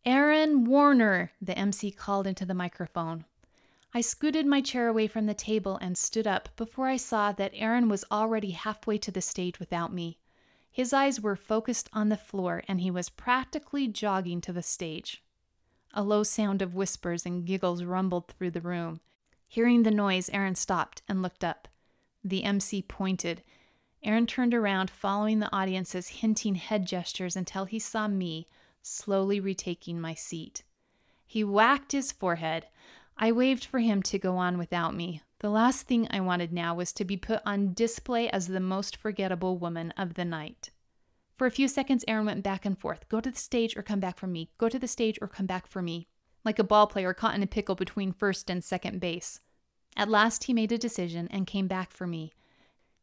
Aaron 0.06 0.64
Warner, 0.64 1.32
the 1.38 1.58
MC 1.58 1.90
called 1.90 2.26
into 2.26 2.46
the 2.46 2.54
microphone. 2.54 3.26
I 3.92 4.00
scooted 4.00 4.46
my 4.46 4.62
chair 4.62 4.88
away 4.88 5.06
from 5.06 5.26
the 5.26 5.34
table 5.34 5.76
and 5.82 5.98
stood 5.98 6.26
up 6.26 6.48
before 6.56 6.86
I 6.86 6.96
saw 6.96 7.30
that 7.32 7.52
Aaron 7.52 7.90
was 7.90 8.06
already 8.10 8.52
halfway 8.52 8.96
to 8.96 9.10
the 9.10 9.20
stage 9.20 9.60
without 9.60 9.92
me. 9.92 10.18
His 10.70 10.94
eyes 10.94 11.20
were 11.20 11.36
focused 11.36 11.90
on 11.92 12.08
the 12.08 12.16
floor, 12.16 12.62
and 12.66 12.80
he 12.80 12.90
was 12.90 13.10
practically 13.10 13.86
jogging 13.86 14.40
to 14.40 14.52
the 14.54 14.62
stage. 14.62 15.22
A 15.94 16.02
low 16.02 16.22
sound 16.22 16.62
of 16.62 16.74
whispers 16.74 17.24
and 17.24 17.46
giggles 17.46 17.82
rumbled 17.82 18.28
through 18.28 18.50
the 18.50 18.60
room. 18.60 19.00
Hearing 19.48 19.82
the 19.82 19.90
noise, 19.90 20.28
Aaron 20.30 20.54
stopped 20.54 21.02
and 21.08 21.22
looked 21.22 21.42
up. 21.42 21.68
The 22.22 22.44
MC 22.44 22.82
pointed. 22.82 23.42
Aaron 24.02 24.26
turned 24.26 24.54
around, 24.54 24.90
following 24.90 25.38
the 25.38 25.52
audience's 25.52 26.08
hinting 26.08 26.56
head 26.56 26.86
gestures 26.86 27.34
until 27.34 27.64
he 27.64 27.78
saw 27.78 28.06
me, 28.06 28.46
slowly 28.82 29.40
retaking 29.40 30.00
my 30.00 30.14
seat. 30.14 30.62
He 31.26 31.42
whacked 31.42 31.92
his 31.92 32.12
forehead. 32.12 32.66
I 33.16 33.32
waved 33.32 33.64
for 33.64 33.80
him 33.80 34.02
to 34.04 34.18
go 34.18 34.36
on 34.36 34.58
without 34.58 34.94
me. 34.94 35.22
The 35.40 35.50
last 35.50 35.86
thing 35.86 36.06
I 36.10 36.20
wanted 36.20 36.52
now 36.52 36.74
was 36.74 36.92
to 36.94 37.04
be 37.04 37.16
put 37.16 37.40
on 37.46 37.74
display 37.74 38.28
as 38.28 38.48
the 38.48 38.60
most 38.60 38.96
forgettable 38.96 39.56
woman 39.56 39.92
of 39.96 40.14
the 40.14 40.24
night. 40.24 40.70
For 41.38 41.46
a 41.46 41.52
few 41.52 41.68
seconds, 41.68 42.04
Aaron 42.08 42.26
went 42.26 42.42
back 42.42 42.66
and 42.66 42.76
forth 42.76 43.08
go 43.08 43.20
to 43.20 43.30
the 43.30 43.38
stage 43.38 43.76
or 43.76 43.82
come 43.82 44.00
back 44.00 44.18
for 44.18 44.26
me, 44.26 44.50
go 44.58 44.68
to 44.68 44.78
the 44.78 44.88
stage 44.88 45.20
or 45.22 45.28
come 45.28 45.46
back 45.46 45.68
for 45.68 45.80
me, 45.80 46.08
like 46.44 46.58
a 46.58 46.64
ball 46.64 46.88
player 46.88 47.14
caught 47.14 47.36
in 47.36 47.44
a 47.44 47.46
pickle 47.46 47.76
between 47.76 48.12
first 48.12 48.50
and 48.50 48.64
second 48.64 49.00
base. 49.00 49.38
At 49.96 50.08
last, 50.08 50.44
he 50.44 50.52
made 50.52 50.72
a 50.72 50.78
decision 50.78 51.28
and 51.30 51.46
came 51.46 51.68
back 51.68 51.92
for 51.92 52.08
me. 52.08 52.32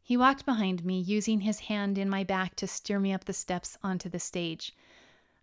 He 0.03 0.17
walked 0.17 0.45
behind 0.45 0.83
me, 0.83 0.99
using 0.99 1.41
his 1.41 1.61
hand 1.61 1.97
in 1.97 2.09
my 2.09 2.25
back 2.25 2.55
to 2.57 2.67
steer 2.67 2.99
me 2.99 3.13
up 3.13 3.23
the 3.23 3.33
steps 3.33 3.77
onto 3.81 4.09
the 4.09 4.19
stage. 4.19 4.73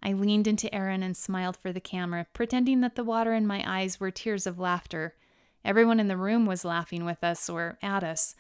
I 0.03 0.13
leaned 0.13 0.47
into 0.47 0.73
Aaron 0.75 1.03
and 1.03 1.17
smiled 1.17 1.57
for 1.57 1.73
the 1.73 1.81
camera, 1.81 2.27
pretending 2.35 2.83
that 2.83 2.95
the 2.95 3.05
water 3.05 3.33
in 3.33 3.47
my 3.47 3.65
eyes 3.67 4.01
were 4.01 4.11
tears 4.11 4.47
of 4.47 4.59
laughter. 4.59 5.15
Everyone 5.65 5.99
in 5.99 6.09
the 6.09 6.17
room 6.17 6.45
was 6.45 6.65
laughing 6.65 7.07
with 7.07 7.25
us 7.25 7.49
or 7.49 7.79
at 7.83 8.05
us, 8.05 8.35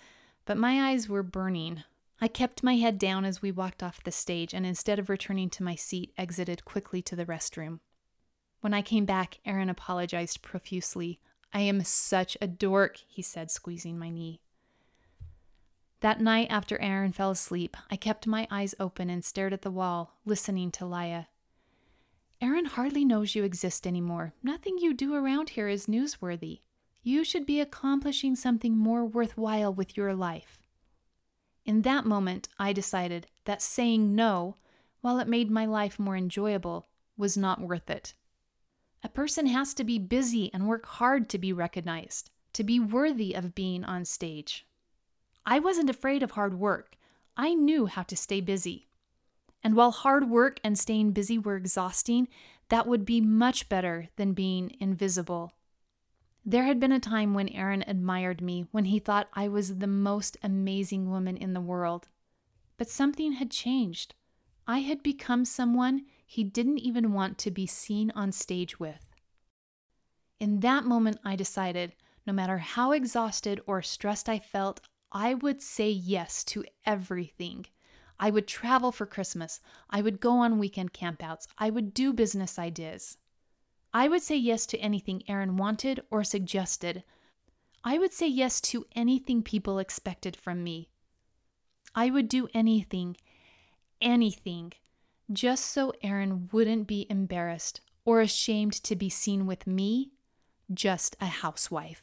but 0.45 0.59
my 0.59 0.91
eyes 0.91 1.09
were 1.09 1.23
burning. 1.23 1.85
I 2.23 2.29
kept 2.29 2.63
my 2.63 2.77
head 2.77 3.01
down 3.01 3.25
as 3.25 3.43
we 3.43 3.51
walked 3.51 3.83
off 3.83 4.05
the 4.05 4.13
stage 4.13 4.55
and 4.55 4.65
instead 4.65 5.01
of 5.01 5.09
returning 5.09 5.51
to 5.51 5.65
my 5.65 5.75
seat, 5.75 6.13
exited 6.17 6.65
quickly 6.65 7.03
to 7.03 7.17
the 7.17 7.27
restroom. 7.27 7.81
When 8.61 8.73
I 8.73 8.81
came 8.81 9.05
back, 9.05 9.41
Aaron 9.45 9.69
apologized 9.69 10.41
profusely. 10.41 11.19
I 11.53 11.63
am 11.63 11.83
such 11.83 12.37
a 12.41 12.47
dork, 12.47 12.99
he 13.09 13.23
said, 13.23 13.51
squeezing 13.51 13.99
my 13.99 14.09
knee. 14.09 14.41
That 15.99 16.21
night 16.21 16.47
after 16.49 16.81
Aaron 16.81 17.11
fell 17.11 17.33
asleep, 17.33 17.77
I 17.91 17.97
kept 17.97 18.29
my 18.29 18.47
eyes 18.53 18.77
open 18.79 19.11
and 19.11 19.25
stared 19.25 19.53
at 19.53 19.63
the 19.63 19.71
wall, 19.73 20.15
listening 20.25 20.71
to 20.73 20.87
Laya. 20.87 21.25
Aaron 22.41 22.67
hardly 22.67 23.05
knows 23.05 23.35
you 23.35 23.43
exist 23.43 23.85
anymore. 23.85 24.33
Nothing 24.45 24.79
you 24.79 24.95
do 24.95 25.13
around 25.13 25.51
here 25.51 25.67
is 25.67 25.87
newsworthy. 25.87 26.61
You 27.03 27.25
should 27.25 27.47
be 27.47 27.59
accomplishing 27.59 28.37
something 28.37 28.79
more 28.79 29.05
worthwhile 29.05 29.75
with 29.75 29.97
your 29.97 30.15
life. 30.15 30.62
In 31.65 31.83
that 31.83 32.05
moment, 32.05 32.49
I 32.59 32.73
decided 32.73 33.27
that 33.45 33.63
saying 33.63 34.15
no, 34.15 34.57
while 35.01 35.19
it 35.19 35.29
made 35.29 35.51
my 35.51 35.65
life 35.65 35.99
more 35.99 36.17
enjoyable, 36.17 36.89
was 37.17 37.37
not 37.37 37.61
worth 37.61 37.89
it. 37.89 38.15
A 39.05 39.09
person 39.09 39.47
has 39.47 39.75
to 39.75 39.85
be 39.85 39.99
busy 39.99 40.53
and 40.53 40.67
work 40.67 40.87
hard 40.87 41.29
to 41.31 41.39
be 41.39 41.53
recognized, 41.53 42.31
to 42.53 42.65
be 42.65 42.81
worthy 42.81 43.35
of 43.35 43.55
being 43.55 43.85
on 43.85 44.05
stage. 44.05 44.67
I 45.45 45.59
wasn't 45.59 45.91
afraid 45.91 46.23
of 46.23 46.33
hard 46.33 46.59
work. 46.59 46.97
I 47.37 47.55
knew 47.55 47.87
how 47.87 48.03
to 48.05 48.17
stay 48.17 48.41
busy. 48.41 48.89
And 49.65 49.75
while 49.75 49.91
hard 49.93 50.29
work 50.29 50.61
and 50.65 50.79
staying 50.79 51.13
busy 51.13 51.39
were 51.39 51.57
exhausting, 51.57 52.29
that 52.69 52.87
would 52.87 53.05
be 53.05 53.21
much 53.21 53.69
better 53.69 54.09
than 54.17 54.33
being 54.33 54.77
invisible 54.81 55.53
there 56.45 56.65
had 56.65 56.81
been 56.81 56.93
a 56.93 57.01
time 57.01 57.35
when 57.35 57.49
Aaron 57.51 57.85
admired 57.87 58.41
me, 58.41 58.67
when 58.71 58.87
he 58.87 58.99
thought 58.99 59.29
I 59.35 59.49
was 59.49 59.79
the 59.79 59.87
most 59.87 60.37
amazing 60.43 61.11
woman 61.11 61.37
in 61.37 61.55
the 61.55 61.61
world. 61.61 62.09
But 62.77 62.89
something 62.89 63.33
had 63.33 63.51
changed. 63.51 64.15
I 64.67 64.81
had 64.81 65.03
become 65.03 65.45
someone 65.45 66.07
he 66.27 66.45
didn't 66.45 66.79
even 66.79 67.13
want 67.13 67.39
to 67.39 67.51
be 67.51 67.67
seen 67.67 68.11
on 68.15 68.33
stage 68.33 68.81
with. 68.81 69.09
In 70.41 70.61
that 70.61 70.85
moment, 70.85 71.19
I 71.25 71.37
decided 71.37 71.95
no 72.27 72.33
matter 72.33 72.59
how 72.59 72.93
exhausted 72.93 73.61
or 73.67 73.83
stressed 73.83 74.29
I 74.29 74.39
felt, 74.39 74.81
I 75.11 75.35
would 75.35 75.61
say 75.61 75.91
yes 75.91 76.43
to 76.45 76.65
everything. 76.87 77.67
I 78.19 78.31
would 78.31 78.47
travel 78.47 78.93
for 78.93 79.07
Christmas. 79.07 79.61
I 79.91 80.01
would 80.01 80.21
go 80.21 80.39
on 80.39 80.59
weekend 80.59 80.93
campouts. 80.93 81.47
I 81.59 81.71
would 81.71 81.93
do 81.93 82.13
business 82.13 82.59
ideas. 82.59 83.19
I 83.95 84.09
would 84.09 84.23
say 84.23 84.37
yes 84.37 84.65
to 84.67 84.79
anything 84.79 85.23
Aaron 85.29 85.57
wanted 85.57 86.03
or 86.11 86.25
suggested. 86.25 87.05
I 87.85 87.99
would 87.99 88.13
say 88.13 88.27
yes 88.27 88.61
to 88.63 88.87
anything 88.95 89.43
people 89.43 89.79
expected 89.79 90.35
from 90.37 90.65
me. 90.65 90.89
I 91.95 92.09
would 92.11 92.29
do 92.29 92.49
anything, 92.55 93.17
anything, 94.01 94.73
just 95.31 95.67
so 95.67 95.93
Aaron 96.03 96.49
wouldn't 96.53 96.87
be 96.87 97.07
embarrassed 97.11 97.83
or 98.05 98.21
ashamed 98.21 98.73
to 98.85 98.97
be 98.97 99.11
seen 99.11 99.47
with 99.47 99.67
me, 99.67 100.13
just 100.73 101.15
a 101.21 101.27
housewife. 101.27 102.03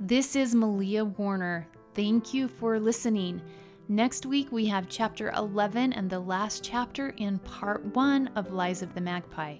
This 0.00 0.36
is 0.36 0.54
Malia 0.54 1.04
Warner. 1.04 1.66
Thank 1.94 2.32
you 2.32 2.48
for 2.48 2.78
listening. 2.78 3.42
Next 3.88 4.26
week, 4.26 4.50
we 4.50 4.66
have 4.66 4.88
chapter 4.88 5.30
11 5.30 5.92
and 5.92 6.10
the 6.10 6.18
last 6.18 6.64
chapter 6.64 7.10
in 7.18 7.38
part 7.38 7.84
1 7.94 8.30
of 8.34 8.50
Lies 8.50 8.82
of 8.82 8.92
the 8.96 9.00
Magpie. 9.00 9.58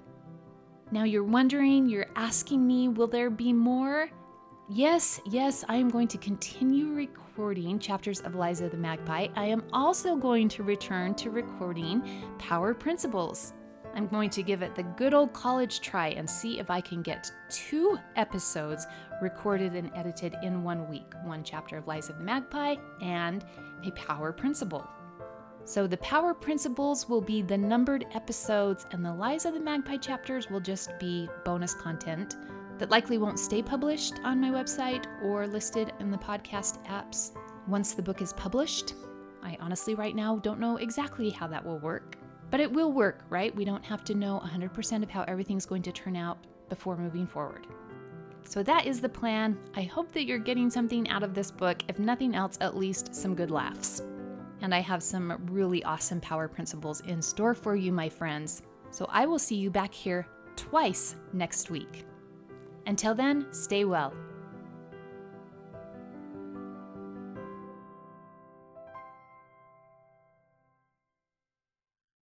Now, 0.90 1.04
you're 1.04 1.22
wondering, 1.22 1.88
you're 1.88 2.10
asking 2.16 2.66
me, 2.66 2.88
will 2.88 3.06
there 3.06 3.30
be 3.30 3.52
more? 3.52 4.10
Yes, 4.68 5.20
yes, 5.26 5.64
I 5.68 5.76
am 5.76 5.88
going 5.88 6.08
to 6.08 6.18
continue 6.18 6.88
recording 6.88 7.78
chapters 7.78 8.20
of 8.20 8.34
Lies 8.34 8.60
of 8.60 8.72
the 8.72 8.76
Magpie. 8.76 9.28
I 9.36 9.44
am 9.44 9.62
also 9.72 10.16
going 10.16 10.48
to 10.48 10.64
return 10.64 11.14
to 11.14 11.30
recording 11.30 12.02
Power 12.36 12.74
Principles. 12.74 13.52
I'm 13.96 14.06
going 14.09 14.28
to 14.30 14.42
give 14.42 14.61
it 14.61 14.74
the 14.74 14.82
good 14.82 15.14
old 15.14 15.32
college 15.32 15.80
try 15.80 16.09
and 16.09 16.28
see 16.28 16.61
if 16.61 16.68
I 16.68 16.82
can 16.82 17.00
get 17.00 17.32
two 17.48 17.98
episodes 18.14 18.87
recorded 19.22 19.72
and 19.72 19.90
edited 19.94 20.37
in 20.42 20.62
one 20.62 20.87
week 20.90 21.14
one 21.24 21.42
chapter 21.42 21.78
of 21.78 21.87
Lies 21.87 22.11
of 22.11 22.18
the 22.18 22.24
Magpie 22.24 22.76
and 23.00 23.42
a 23.87 23.90
power 23.92 24.32
principle. 24.32 24.87
So 25.64 25.87
the 25.87 25.96
power 25.96 26.35
principles 26.35 27.09
will 27.09 27.22
be 27.22 27.40
the 27.40 27.56
numbered 27.56 28.04
episodes, 28.14 28.87
and 28.92 29.04
the 29.04 29.14
Lies 29.14 29.46
of 29.46 29.54
the 29.54 29.61
Magpie 29.61 29.96
chapters 29.96 30.50
will 30.50 30.61
just 30.61 30.90
be 31.00 31.28
bonus 31.46 31.72
content 31.72 32.37
that 32.78 32.90
likely 32.90 33.16
won't 33.16 33.38
stay 33.38 33.62
published 33.62 34.20
on 34.22 34.38
my 34.38 34.50
website 34.50 35.06
or 35.24 35.46
listed 35.46 35.94
in 36.00 36.11
the 36.11 36.18
podcast 36.18 36.85
apps 36.85 37.30
once 37.66 37.94
the 37.94 38.02
book 38.02 38.20
is 38.20 38.35
published. 38.35 38.92
I 39.42 39.56
honestly, 39.59 39.94
right 39.94 40.14
now, 40.14 40.37
don't 40.37 40.61
know 40.61 40.76
exactly 40.76 41.30
how 41.30 41.46
that 41.46 41.64
will 41.64 41.78
work. 41.78 42.18
But 42.50 42.61
it 42.61 42.72
will 42.72 42.92
work, 42.92 43.24
right? 43.28 43.54
We 43.54 43.64
don't 43.64 43.85
have 43.85 44.04
to 44.04 44.14
know 44.14 44.40
100% 44.44 45.02
of 45.02 45.11
how 45.11 45.24
everything's 45.26 45.66
going 45.66 45.82
to 45.82 45.92
turn 45.92 46.16
out 46.16 46.38
before 46.68 46.96
moving 46.96 47.26
forward. 47.26 47.66
So 48.44 48.62
that 48.62 48.87
is 48.87 49.00
the 49.00 49.09
plan. 49.09 49.59
I 49.74 49.82
hope 49.82 50.12
that 50.12 50.24
you're 50.24 50.38
getting 50.38 50.70
something 50.70 51.09
out 51.09 51.24
of 51.24 51.35
this 51.35 51.50
book, 51.50 51.82
if 51.88 51.98
nothing 51.98 52.35
else, 52.37 52.56
at 52.61 52.76
least 52.76 53.14
some 53.14 53.35
good 53.35 53.50
laughs. 53.50 54.02
And 54.61 54.74
I 54.74 54.80
have 54.80 55.02
some 55.02 55.37
really 55.50 55.82
awesome 55.85 56.20
power 56.20 56.46
principles 56.48 57.00
in 57.02 57.20
store 57.20 57.54
for 57.54 57.74
you, 57.74 57.92
my 57.92 58.09
friends. 58.09 58.62
So 58.90 59.06
I 59.11 59.26
will 59.26 59.38
see 59.38 59.56
you 59.56 59.70
back 59.70 59.92
here 59.92 60.28
twice 60.54 61.16
next 61.32 61.70
week. 61.70 62.04
Until 62.87 63.14
then, 63.14 63.46
stay 63.50 63.85
well. 63.85 64.14